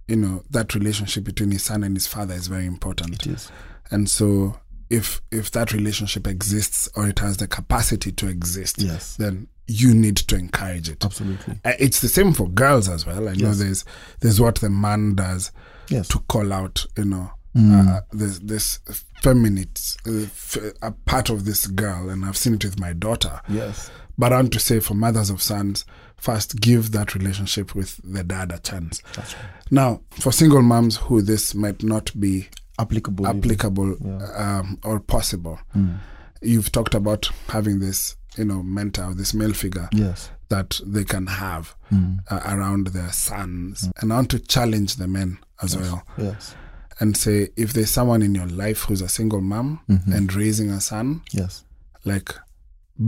you 0.08 0.16
know, 0.16 0.42
that 0.50 0.74
relationship 0.74 1.24
between 1.24 1.50
his 1.50 1.62
son 1.64 1.82
and 1.84 1.96
his 1.96 2.06
father 2.06 2.34
is 2.34 2.46
very 2.48 2.66
important. 2.66 3.14
It 3.14 3.26
is. 3.26 3.50
And 3.90 4.08
so 4.08 4.58
if 4.90 5.22
if 5.30 5.50
that 5.52 5.72
relationship 5.72 6.26
exists 6.26 6.88
or 6.96 7.06
it 7.08 7.18
has 7.20 7.36
the 7.38 7.46
capacity 7.46 8.12
to 8.12 8.28
exist, 8.28 8.76
Yes. 8.80 9.16
then 9.16 9.48
you 9.66 9.94
need 9.94 10.16
to 10.16 10.36
encourage 10.36 10.88
it. 10.88 11.04
Absolutely. 11.04 11.60
Uh, 11.64 11.72
It's 11.78 12.00
the 12.00 12.08
same 12.08 12.32
for 12.32 12.48
girls 12.48 12.88
as 12.88 13.06
well. 13.06 13.28
I 13.28 13.34
know 13.34 13.52
there's 13.54 13.84
there's 14.20 14.40
what 14.40 14.56
the 14.56 14.68
man 14.70 15.14
does 15.14 15.50
Yes. 15.88 16.08
to 16.08 16.18
call 16.20 16.52
out, 16.52 16.84
you 16.96 17.04
know, 17.06 17.30
Mm. 17.54 17.86
uh, 17.96 18.00
this 18.12 18.38
this 18.38 18.78
feminine 19.22 19.68
uh, 20.06 20.22
f- 20.22 20.56
a 20.80 20.90
part 20.90 21.28
of 21.30 21.44
this 21.44 21.66
girl, 21.66 22.08
and 22.08 22.24
I've 22.24 22.36
seen 22.36 22.54
it 22.54 22.64
with 22.64 22.80
my 22.80 22.92
daughter. 22.94 23.40
Yes. 23.48 23.90
But 24.16 24.32
I 24.32 24.36
want 24.36 24.52
to 24.54 24.58
say 24.60 24.80
for 24.80 24.94
mothers 24.94 25.28
of 25.30 25.42
sons, 25.42 25.84
first 26.16 26.60
give 26.60 26.92
that 26.92 27.14
relationship 27.14 27.74
with 27.74 28.00
the 28.04 28.24
dad 28.24 28.52
a 28.52 28.58
chance. 28.58 29.02
That's 29.14 29.34
right. 29.34 29.44
Now, 29.70 30.00
for 30.10 30.32
single 30.32 30.62
moms 30.62 30.96
who 30.96 31.20
this 31.22 31.54
might 31.54 31.82
not 31.82 32.10
be 32.18 32.48
Applicable. 32.78 33.26
applicable 33.26 33.96
Yeah. 34.00 34.58
um, 34.60 34.78
or 34.82 34.98
possible, 35.00 35.58
Mm. 35.76 35.98
you've 36.40 36.72
talked 36.72 36.94
about 36.94 37.30
having 37.48 37.80
this, 37.80 38.16
you 38.38 38.44
know, 38.46 38.62
mentor, 38.62 39.14
this 39.14 39.34
male 39.34 39.52
figure 39.54 39.88
Yes. 39.92 40.30
that 40.48 40.80
they 40.86 41.04
can 41.04 41.26
have 41.26 41.74
Mm. 41.90 42.20
uh, 42.30 42.40
around 42.46 42.88
their 42.88 43.12
sons. 43.12 43.90
And 44.00 44.10
I 44.12 44.16
want 44.16 44.30
to 44.30 44.38
challenge 44.38 44.96
the 44.96 45.06
men 45.08 45.38
as 45.62 45.76
well 45.76 46.02
Yes. 46.18 46.54
And 47.00 47.16
say 47.16 47.48
if 47.57 47.72
there's 47.72 47.90
someone 47.90 48.22
in 48.22 48.35
your 48.35 48.46
life 48.46 48.83
who's 48.85 49.00
a 49.02 49.09
single 49.09 49.40
mom 49.40 49.81
Mm-hmm. 49.88 50.12
and 50.12 50.35
raising 50.35 50.70
a 50.70 50.81
son, 50.81 51.22
Yes. 51.33 51.64
like 52.05 52.35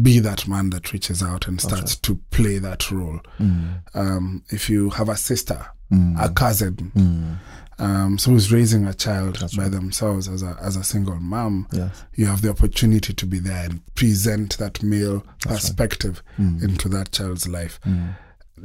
be 0.03 0.19
that 0.19 0.49
man 0.49 0.71
that 0.71 0.93
reaches 0.93 1.23
out 1.23 1.47
and 1.47 1.61
starts 1.61 1.93
right. 1.95 2.03
to 2.03 2.17
play 2.31 2.59
that 2.59 2.91
role. 2.91 3.21
Mm. 3.39 3.83
Um, 3.95 4.43
if 4.49 4.69
you 4.71 4.91
have 4.91 5.09
a 5.09 5.17
sister, 5.17 5.67
Mm. 5.93 6.17
a 6.19 6.31
cousin, 6.31 6.91
Mm. 6.97 7.37
um, 7.79 8.19
so 8.19 8.31
who's 8.31 8.51
raising 8.51 8.87
a 8.87 8.95
child 8.95 9.37
That's 9.37 9.55
by 9.57 9.65
right. 9.65 9.73
themselves 9.73 10.27
as 10.29 10.43
a 10.43 10.57
as 10.61 10.77
a 10.77 10.83
single 10.83 11.21
mom, 11.21 11.69
Yes. 11.71 12.05
you 12.15 12.25
have 12.27 12.41
the 12.41 12.49
opportunity 12.51 13.13
to 13.13 13.27
be 13.27 13.39
there 13.39 13.65
and 13.67 13.83
present 13.95 14.57
that 14.59 14.83
male 14.83 15.17
right. 15.17 15.41
perspective 15.55 16.23
Mm. 16.39 16.63
into 16.65 16.89
that 16.89 17.13
child's 17.13 17.47
life. 17.47 17.79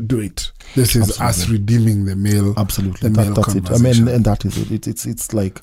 Do 0.05 0.19
it. 0.19 0.51
This 0.75 0.95
is 0.95 1.19
us 1.19 1.49
redeeming 1.49 2.05
the 2.05 2.15
male. 2.15 2.53
Absolutely. 2.57 3.09
the 3.09 3.15
That, 3.15 3.25
male 3.25 3.33
that's 3.33 3.55
it. 3.55 3.71
I 3.71 3.77
mean, 3.77 4.07
and 4.07 4.23
that 4.25 4.45
is 4.45 4.57
it. 4.57 4.71
it. 4.71 4.87
It's 4.87 5.05
it's 5.05 5.33
like 5.33 5.61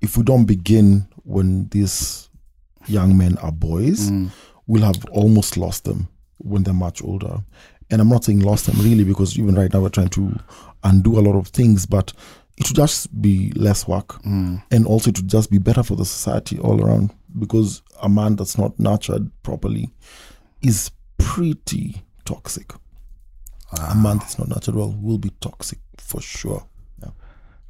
if 0.00 0.16
we 0.16 0.22
don't 0.22 0.44
begin 0.44 1.06
when 1.24 1.68
these 1.68 2.28
young 2.86 3.16
men 3.16 3.38
are 3.38 3.52
boys, 3.52 4.10
Mm. 4.10 4.30
we'll 4.66 4.82
have 4.84 5.04
almost 5.12 5.56
lost 5.56 5.84
them 5.84 6.08
when 6.38 6.62
they're 6.62 6.74
much 6.74 7.02
older. 7.02 7.42
And 7.90 8.00
I'm 8.00 8.08
not 8.08 8.24
saying 8.24 8.40
lost 8.40 8.66
them 8.66 8.78
really 8.80 9.04
because 9.04 9.38
even 9.38 9.54
right 9.54 9.72
now 9.72 9.80
we're 9.80 9.88
trying 9.88 10.08
to 10.10 10.34
undo 10.84 11.18
a 11.18 11.20
lot 11.22 11.36
of 11.36 11.48
things, 11.48 11.86
but 11.86 12.12
it 12.56 12.68
would 12.68 12.76
just 12.76 13.20
be 13.20 13.52
less 13.56 13.88
work. 13.88 14.08
Mm. 14.22 14.62
And 14.70 14.86
also 14.86 15.10
it 15.10 15.18
would 15.18 15.28
just 15.28 15.50
be 15.50 15.58
better 15.58 15.82
for 15.82 15.96
the 15.96 16.04
society 16.04 16.58
all 16.58 16.82
around 16.84 17.12
because 17.38 17.82
a 18.02 18.08
man 18.08 18.36
that's 18.36 18.58
not 18.58 18.78
nurtured 18.78 19.30
properly 19.42 19.90
is 20.62 20.90
pretty 21.18 22.02
toxic. 22.24 22.72
A 23.72 23.94
man 23.94 24.18
that's 24.18 24.38
not 24.38 24.48
natural 24.48 24.92
will 25.00 25.18
be 25.18 25.30
toxic 25.40 25.78
for 25.98 26.20
sure. 26.20 26.66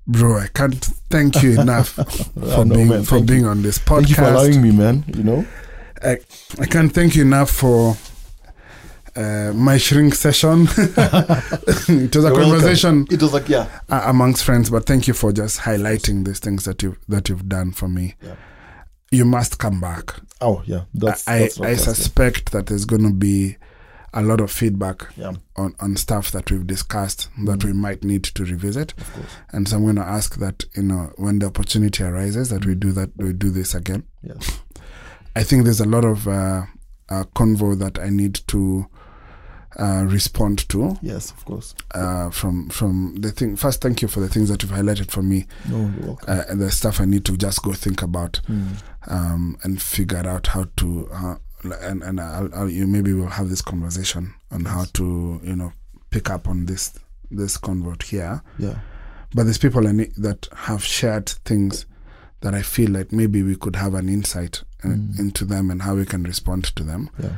Bro, 0.07 0.39
I 0.39 0.49
can't 0.49 0.75
thank 1.09 1.41
you 1.43 1.61
enough 1.61 1.89
for 2.35 2.65
no, 2.65 2.75
being 2.75 2.89
man. 2.89 3.05
for 3.05 3.17
Thank 3.17 3.29
being 3.29 3.43
you. 3.43 3.49
on 3.49 3.63
this 3.63 3.79
podcast. 3.79 3.95
Thank 3.97 4.09
you 4.09 4.15
for 4.17 4.25
allowing 4.25 4.63
me, 4.63 4.73
man. 4.73 5.05
You 5.07 5.23
know? 5.23 5.47
I, 6.03 6.19
I 6.59 6.67
can't 6.67 6.93
thank 6.93 7.15
you 7.15 7.23
enough 7.23 7.51
for 7.51 7.97
uh, 9.15 9.53
my 9.55 9.77
shrink 9.77 10.15
session. 10.15 10.63
it 10.77 10.77
was 11.87 11.89
a 11.89 12.29
You're 12.29 12.33
welcome. 12.33 12.33
conversation 12.35 13.07
It 13.11 13.23
was 13.23 13.33
like, 13.33 13.49
yeah. 13.49 13.69
uh, 13.89 14.03
amongst 14.07 14.43
friends, 14.43 14.71
but 14.71 14.85
thank 14.87 15.07
you 15.07 15.15
for 15.15 15.33
just 15.33 15.61
highlighting 15.61 16.25
these 16.25 16.41
things 16.41 16.65
that 16.65 16.83
you 16.83 16.97
that 17.09 17.29
you've 17.29 17.49
done 17.49 17.71
for 17.73 17.87
me. 17.89 18.17
Yeah. 18.23 18.35
You 19.13 19.25
must 19.25 19.59
come 19.59 19.81
back. 19.81 20.15
Oh, 20.41 20.63
yeah. 20.67 20.85
That's, 20.95 21.29
I 21.29 21.41
that's 21.41 21.61
I 21.61 21.65
fantastic. 21.67 21.95
suspect 21.97 22.53
that 22.53 22.67
there's 22.67 22.85
going 22.85 23.03
to 23.05 23.13
be 23.13 23.59
a 24.13 24.23
lot 24.23 24.41
of 24.41 24.51
feedback 24.51 25.07
Yeah, 25.17 25.35
on, 25.57 25.75
on 25.81 25.97
stuff 25.97 26.31
that 26.33 26.51
we've 26.51 26.67
discussed 26.67 27.29
that 27.45 27.61
Mm. 27.61 27.65
we 27.65 27.73
might 27.73 28.03
need 28.05 28.25
to 28.25 28.45
revisit. 28.45 28.93
And 29.53 29.69
so 29.69 29.77
I'm 29.77 29.85
going 29.85 29.97
to 29.97 30.03
ask 30.03 30.37
that 30.39 30.65
you 30.77 30.83
know 30.83 31.13
when 31.17 31.39
the 31.39 31.47
opportunity 31.47 32.03
arises 32.05 32.49
that 32.49 32.67
we 32.67 32.75
do 32.75 32.93
that 32.93 33.11
we 33.17 33.33
do 33.33 33.51
this 33.51 33.75
again. 33.75 34.03
Yes. 34.23 34.61
I 35.37 35.45
think 35.45 35.63
there's 35.65 35.81
a 35.81 35.87
lot 35.87 36.05
of 36.05 36.27
uh, 36.27 36.63
uh, 37.09 37.25
convo 37.37 37.79
that 37.79 37.99
I 38.01 38.09
need 38.11 38.35
to 38.49 38.87
uh, 39.79 40.05
respond 40.09 40.69
to 40.71 40.99
Yes, 41.01 41.31
of 41.31 41.45
course. 41.45 41.75
uh, 41.95 42.31
from 42.31 42.69
from 42.71 43.15
the 43.21 43.31
thing. 43.31 43.55
First, 43.57 43.81
thank 43.81 44.03
you 44.03 44.09
for 44.09 44.19
the 44.19 44.29
things 44.29 44.49
that 44.49 44.63
you've 44.63 44.73
highlighted 44.73 45.11
for 45.13 45.23
me. 45.23 45.47
No, 45.69 45.79
you're 45.97 46.07
welcome. 46.09 46.27
Uh, 46.29 46.55
the 46.57 46.71
stuff 46.73 47.01
I 47.01 47.05
need 47.05 47.25
to 47.27 47.37
just 47.37 47.63
go 47.63 47.73
think 47.73 48.03
about 48.03 48.41
Mm. 48.49 48.83
um, 49.07 49.57
and 49.63 49.81
figure 49.81 50.27
out 50.27 50.49
how 50.49 50.67
to. 50.79 51.09
And 51.65 52.03
and 52.03 52.21
I'll, 52.21 52.49
I'll, 52.55 52.69
you 52.71 52.87
maybe 52.87 53.13
we'll 53.13 53.27
have 53.29 53.49
this 53.51 53.63
conversation 53.63 54.35
on 54.51 54.65
how 54.65 54.85
to 54.95 55.41
you 55.45 55.57
know 55.57 55.73
pick 56.11 56.31
up 56.31 56.49
on 56.49 56.67
this 56.67 56.99
this 57.31 57.57
convert 57.57 58.03
here. 58.05 58.43
Yeah. 58.59 58.79
But 59.35 59.45
there's 59.45 59.59
people 59.59 59.87
I 59.87 59.93
need, 59.93 60.13
that 60.17 60.49
have 60.57 60.83
shared 60.85 61.29
things 61.45 61.87
that 62.41 62.55
I 62.55 62.63
feel 62.63 62.91
like 62.91 63.13
maybe 63.13 63.43
we 63.43 63.55
could 63.55 63.77
have 63.77 63.95
an 63.95 64.09
insight 64.09 64.63
uh, 64.85 64.89
Mm. 64.89 65.19
into 65.19 65.45
them 65.45 65.71
and 65.71 65.83
how 65.83 65.95
we 65.95 66.07
can 66.07 66.23
respond 66.25 66.65
to 66.77 66.83
them. 66.83 67.11
Yeah. 67.23 67.37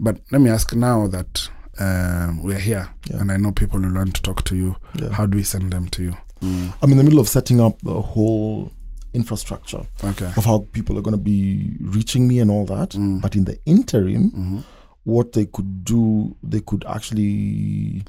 But 0.00 0.20
let 0.30 0.40
me 0.40 0.50
ask 0.50 0.72
now 0.74 1.06
that 1.08 1.50
um, 1.78 2.42
we're 2.44 2.58
here 2.60 2.88
Yeah. 3.10 3.20
and 3.20 3.32
I 3.32 3.36
know 3.36 3.50
people 3.52 3.80
will 3.80 3.92
want 3.94 4.14
to 4.14 4.22
talk 4.22 4.44
to 4.44 4.56
you. 4.56 4.76
Yeah. 4.94 5.10
How 5.10 5.26
do 5.26 5.36
we 5.36 5.42
send 5.44 5.72
them 5.72 5.88
to 5.88 6.02
you? 6.02 6.16
I'm 6.42 6.92
in 6.92 6.98
the 6.98 7.04
middle 7.04 7.20
of 7.20 7.28
setting 7.28 7.60
up 7.60 7.80
the 7.82 8.00
whole 8.02 8.70
infrastructure 9.14 9.86
Okay. 10.02 10.30
of 10.36 10.44
how 10.44 10.66
people 10.72 10.98
are 10.98 11.02
going 11.02 11.16
to 11.16 11.22
be 11.22 11.76
reaching 11.80 12.26
me 12.28 12.40
and 12.40 12.50
all 12.50 12.66
that. 12.66 12.90
Mm. 12.90 13.20
But 13.22 13.34
in 13.36 13.44
the 13.44 13.58
interim, 13.66 14.30
hmm 14.30 14.58
what 15.06 15.32
they 15.34 15.44
could 15.44 15.84
do, 15.84 16.34
they 16.42 16.60
could 16.60 16.82
actually 16.88 18.02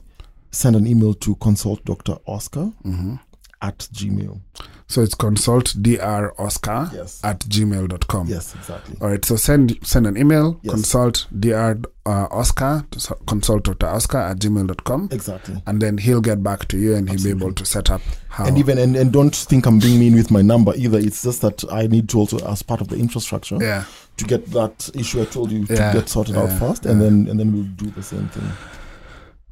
send 0.52 0.78
an 0.78 0.88
email 0.88 1.14
to 1.14 1.36
consult 1.36 1.84
Dr. 1.84 2.16
Oscar 2.26 2.72
hmm 2.84 3.16
at 3.62 3.78
Gmail. 3.80 4.40
So 4.88 5.02
it's 5.02 5.16
consult 5.16 5.74
dr 5.82 6.40
oscar 6.40 6.92
Yes. 6.94 7.20
at 7.24 7.40
gmail.com. 7.40 8.28
Yes, 8.28 8.54
exactly. 8.54 8.96
All 9.02 9.10
right. 9.10 9.26
So 9.26 9.36
send 9.36 9.80
send 9.82 10.06
an 10.06 10.16
email, 10.16 10.60
Yes. 10.62 10.74
consult 10.76 11.26
dr 11.40 11.90
uh, 12.06 12.28
oscar, 12.30 12.86
consult 13.26 13.64
dr 13.64 13.88
oscar 13.88 14.20
at 14.20 14.38
gmail.com. 14.38 15.10
Exactly. 15.12 15.62
And 15.66 15.82
then 15.82 15.98
he'll 15.98 16.22
get 16.22 16.44
back 16.44 16.68
to 16.68 16.78
you 16.78 16.94
and 16.94 17.10
he'll 17.10 17.24
be 17.24 17.32
able 17.32 17.52
to 17.54 17.66
set 17.66 17.90
up 17.90 18.02
how. 18.30 18.46
And 18.46 18.60
even 18.60 18.78
and, 18.78 18.96
and 18.96 19.12
don't 19.12 19.36
think 19.36 19.66
I'm 19.66 19.80
being 19.80 20.00
mean 20.00 20.14
with 20.14 20.30
my 20.30 20.44
number 20.44 20.74
either. 20.76 21.00
It's 21.00 21.24
just 21.24 21.42
that 21.42 21.64
I 21.72 21.88
need 21.88 22.08
to 22.10 22.20
also, 22.20 22.38
as 22.48 22.62
part 22.62 22.80
of 22.82 22.90
the 22.90 22.98
infrastructure, 22.98 23.58
yeah. 23.60 23.86
to 24.18 24.26
get 24.26 24.46
that 24.52 24.92
issue 24.94 25.20
I 25.20 25.26
told 25.26 25.52
you 25.52 25.66
Yeah, 25.68 25.94
to 25.94 26.00
get 26.00 26.10
sorted 26.10 26.38
out 26.38 26.50
yeah, 26.50 26.60
first, 26.60 26.86
and 26.86 27.02
then 27.02 27.28
and 27.28 27.40
then 27.40 27.52
we'll 27.54 27.64
do 27.64 27.90
the 27.90 28.04
same 28.04 28.28
thing. 28.28 28.52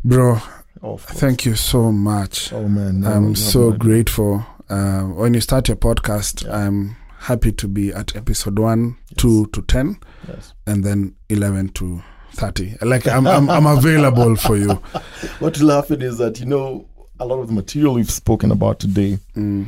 Bro, 0.06 0.40
Oh, 0.84 0.94
of 0.96 1.06
course. 1.08 1.20
thank 1.20 1.46
you 1.46 1.56
so 1.56 1.92
much. 1.92 2.52
Oh 2.54 2.68
man, 2.68 3.00
no, 3.02 3.10
I'm 3.12 3.28
have 3.30 3.38
so 3.38 3.70
no 3.70 3.78
grateful. 3.78 4.46
Uh, 4.70 5.02
when 5.04 5.34
you 5.34 5.42
start 5.42 5.68
your 5.68 5.78
podcast, 5.78 6.44
Yeah. 6.46 6.58
I'm 6.66 6.96
happy 7.20 7.52
to 7.54 7.68
be 7.68 7.94
at 7.94 8.16
episode 8.16 8.60
one, 8.60 8.98
two 9.18 9.46
to 9.48 9.62
10, 9.62 9.98
Yes. 10.28 10.54
and 10.68 10.84
then 10.84 11.16
11 11.30 11.70
to 11.70 12.02
30. 12.34 12.76
Like, 12.82 13.08
I'm, 13.08 13.26
I'm, 13.28 13.50
I'm 13.50 13.66
available 13.66 14.36
for 14.36 14.58
you. 14.58 14.82
What 15.40 15.60
laughing 15.62 16.02
is 16.02 16.18
that 16.18 16.40
you 16.40 16.46
know 16.48 16.86
a 17.20 17.26
lot 17.26 17.40
of 17.40 17.48
the 17.48 17.54
material 17.54 17.94
we've 17.94 18.12
spoken 18.12 18.52
about 18.52 18.80
today 18.80 19.20
Mm. 19.38 19.68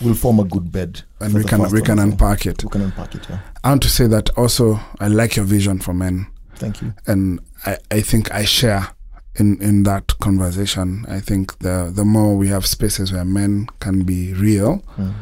will 0.00 0.14
form 0.14 0.40
a 0.40 0.44
good 0.44 0.72
bed, 0.72 1.02
And 1.20 1.34
we 1.34 1.44
can, 1.44 1.62
we 1.70 1.82
can 1.82 1.98
unpack 1.98 2.46
it. 2.46 2.64
We 2.64 2.70
can 2.70 2.82
unpack 2.82 3.14
it. 3.14 3.26
Yeah. 3.28 3.38
I 3.62 3.68
want 3.70 3.82
to 3.82 3.88
say 3.90 4.06
that 4.08 4.30
also, 4.36 4.80
I 5.00 5.08
like 5.08 5.36
your 5.36 5.44
vision 5.44 5.78
for 5.80 5.92
men. 5.94 6.26
Thank 6.56 6.82
you. 6.82 6.92
and 7.06 7.38
I, 7.66 7.78
I 7.92 8.00
think 8.00 8.32
I 8.32 8.44
share 8.44 8.88
in, 9.38 9.60
in 9.62 9.82
that 9.84 10.18
conversation. 10.18 11.04
I 11.08 11.20
think 11.20 11.58
the 11.60 11.90
the 11.94 12.04
more 12.04 12.36
we 12.36 12.48
have 12.48 12.66
spaces 12.66 13.12
where 13.12 13.24
men 13.24 13.66
can 13.80 14.02
be 14.04 14.34
real, 14.34 14.82
Mm. 14.98 15.14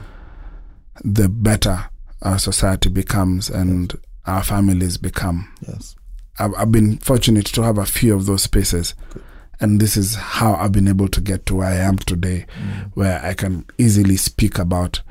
the 1.04 1.28
better 1.28 1.86
our 2.22 2.38
society 2.38 2.88
becomes 2.88 3.50
and 3.50 3.92
our 4.26 4.42
families 4.42 4.96
become. 4.98 5.52
Yes. 5.66 5.94
I've, 6.38 6.54
I've 6.56 6.72
been 6.72 6.98
fortunate 6.98 7.46
to 7.46 7.62
have 7.62 7.78
a 7.78 7.86
few 7.86 8.14
of 8.14 8.26
those 8.26 8.42
spaces. 8.42 8.94
Good. 9.12 9.22
And 9.60 9.80
this 9.80 9.96
is 9.96 10.14
how 10.16 10.54
I've 10.54 10.72
been 10.72 10.88
able 10.88 11.08
to 11.08 11.20
get 11.20 11.46
to 11.46 11.56
where 11.56 11.68
I 11.68 11.76
am 11.76 11.96
today, 11.98 12.46
Mm. 12.60 12.90
where 12.94 13.24
I 13.24 13.34
can 13.34 13.64
easily 13.78 14.16
speak 14.16 14.58
about 14.58 15.02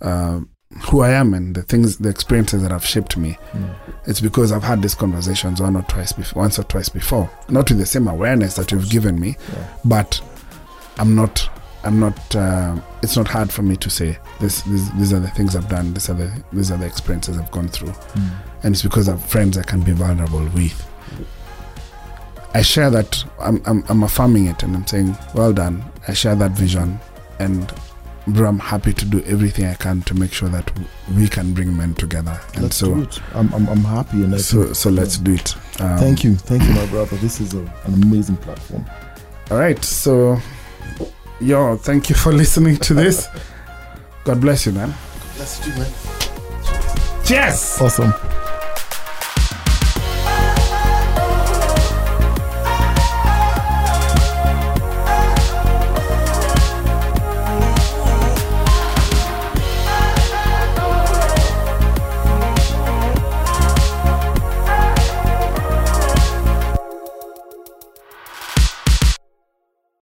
uh, 0.00 0.40
who 0.90 1.00
I 1.00 1.10
am 1.10 1.34
and 1.34 1.54
the 1.54 1.62
things, 1.62 1.98
the 1.98 2.08
experiences 2.08 2.62
that 2.62 2.70
have 2.70 2.84
shaped 2.84 3.16
me. 3.16 3.38
Mm. 3.52 3.74
It's 4.06 4.20
because 4.20 4.52
I've 4.52 4.62
had 4.62 4.82
these 4.82 4.94
conversations 4.94 5.60
one 5.62 5.76
or 5.76 5.82
twice 5.82 6.12
before, 6.12 6.42
once 6.42 6.58
or 6.58 6.64
twice 6.64 6.88
before, 6.88 7.30
not 7.48 7.70
with 7.70 7.78
the 7.78 7.86
same 7.86 8.06
awareness 8.08 8.54
that 8.56 8.70
you've 8.72 8.90
given 8.90 9.18
me, 9.20 9.36
Yeah. 9.52 9.66
but 9.84 10.20
I'm 10.98 11.14
not. 11.14 11.48
I'm 11.84 12.00
not. 12.00 12.34
Uh, 12.36 12.76
it's 13.02 13.16
not 13.16 13.28
hard 13.28 13.52
for 13.52 13.62
me 13.62 13.76
to 13.76 13.90
say 13.90 14.18
this, 14.40 14.62
this. 14.62 14.88
These 14.90 15.12
are 15.12 15.20
the 15.20 15.28
things 15.30 15.54
I've 15.54 15.68
done. 15.68 15.92
These 15.94 16.08
are 16.10 16.14
the. 16.14 16.44
These 16.52 16.70
are 16.70 16.78
the 16.78 16.86
experiences 16.86 17.36
I've 17.38 17.50
gone 17.50 17.68
through, 17.68 17.88
Mm. 17.92 18.30
and 18.62 18.74
it's 18.74 18.82
because 18.82 19.08
I've 19.08 19.24
friends 19.24 19.58
I 19.58 19.62
can 19.64 19.80
be 19.82 19.92
vulnerable 19.92 20.46
with. 20.54 20.86
I 22.54 22.62
share 22.62 22.88
that. 22.90 23.24
I'm. 23.40 23.60
I'm, 23.66 23.84
I'm 23.88 24.02
affirming 24.02 24.46
it, 24.46 24.62
and 24.62 24.74
I'm 24.76 24.86
saying, 24.86 25.16
well 25.34 25.52
done. 25.52 25.84
I 26.08 26.12
share 26.14 26.34
that 26.36 26.52
vision, 26.52 26.98
and 27.38 27.70
bro, 28.26 28.48
I'm 28.48 28.58
happy 28.58 28.92
to 28.92 29.04
do 29.04 29.22
everything 29.24 29.66
I 29.66 29.74
can 29.74 30.02
to 30.02 30.14
make 30.14 30.32
sure 30.32 30.48
that 30.48 30.70
we 31.16 31.28
can 31.28 31.52
bring 31.54 31.76
men 31.76 31.94
together. 31.94 32.40
And 32.54 32.64
Let's 32.64 32.76
so. 32.76 33.06
I'm, 33.34 33.52
I'm, 33.52 33.68
I'm 33.68 33.84
happy, 33.84 34.24
and 34.24 34.40
so, 34.40 34.72
so 34.72 34.90
let's 34.90 35.18
do 35.18 35.34
it. 35.34 35.54
Um, 35.80 35.98
Thank 35.98 36.24
you, 36.24 36.34
thank 36.34 36.62
you, 36.62 36.72
my 36.74 36.86
brother. 36.86 37.16
This 37.16 37.40
is 37.40 37.54
a, 37.54 37.60
an 37.84 38.02
amazing 38.02 38.36
platform. 38.36 38.84
All 39.50 39.58
right. 39.58 39.82
So, 39.84 40.38
yo, 41.40 41.76
thank 41.76 42.08
you 42.08 42.14
for 42.14 42.32
listening 42.42 42.76
to 42.78 42.94
this. 42.94 43.28
God 44.24 44.40
bless 44.40 44.66
you, 44.66 44.72
man. 44.72 44.94
Let's 45.38 45.60
do 45.64 45.70
it. 45.82 45.92
Cheers. 47.26 47.80
Awesome. 47.80 48.12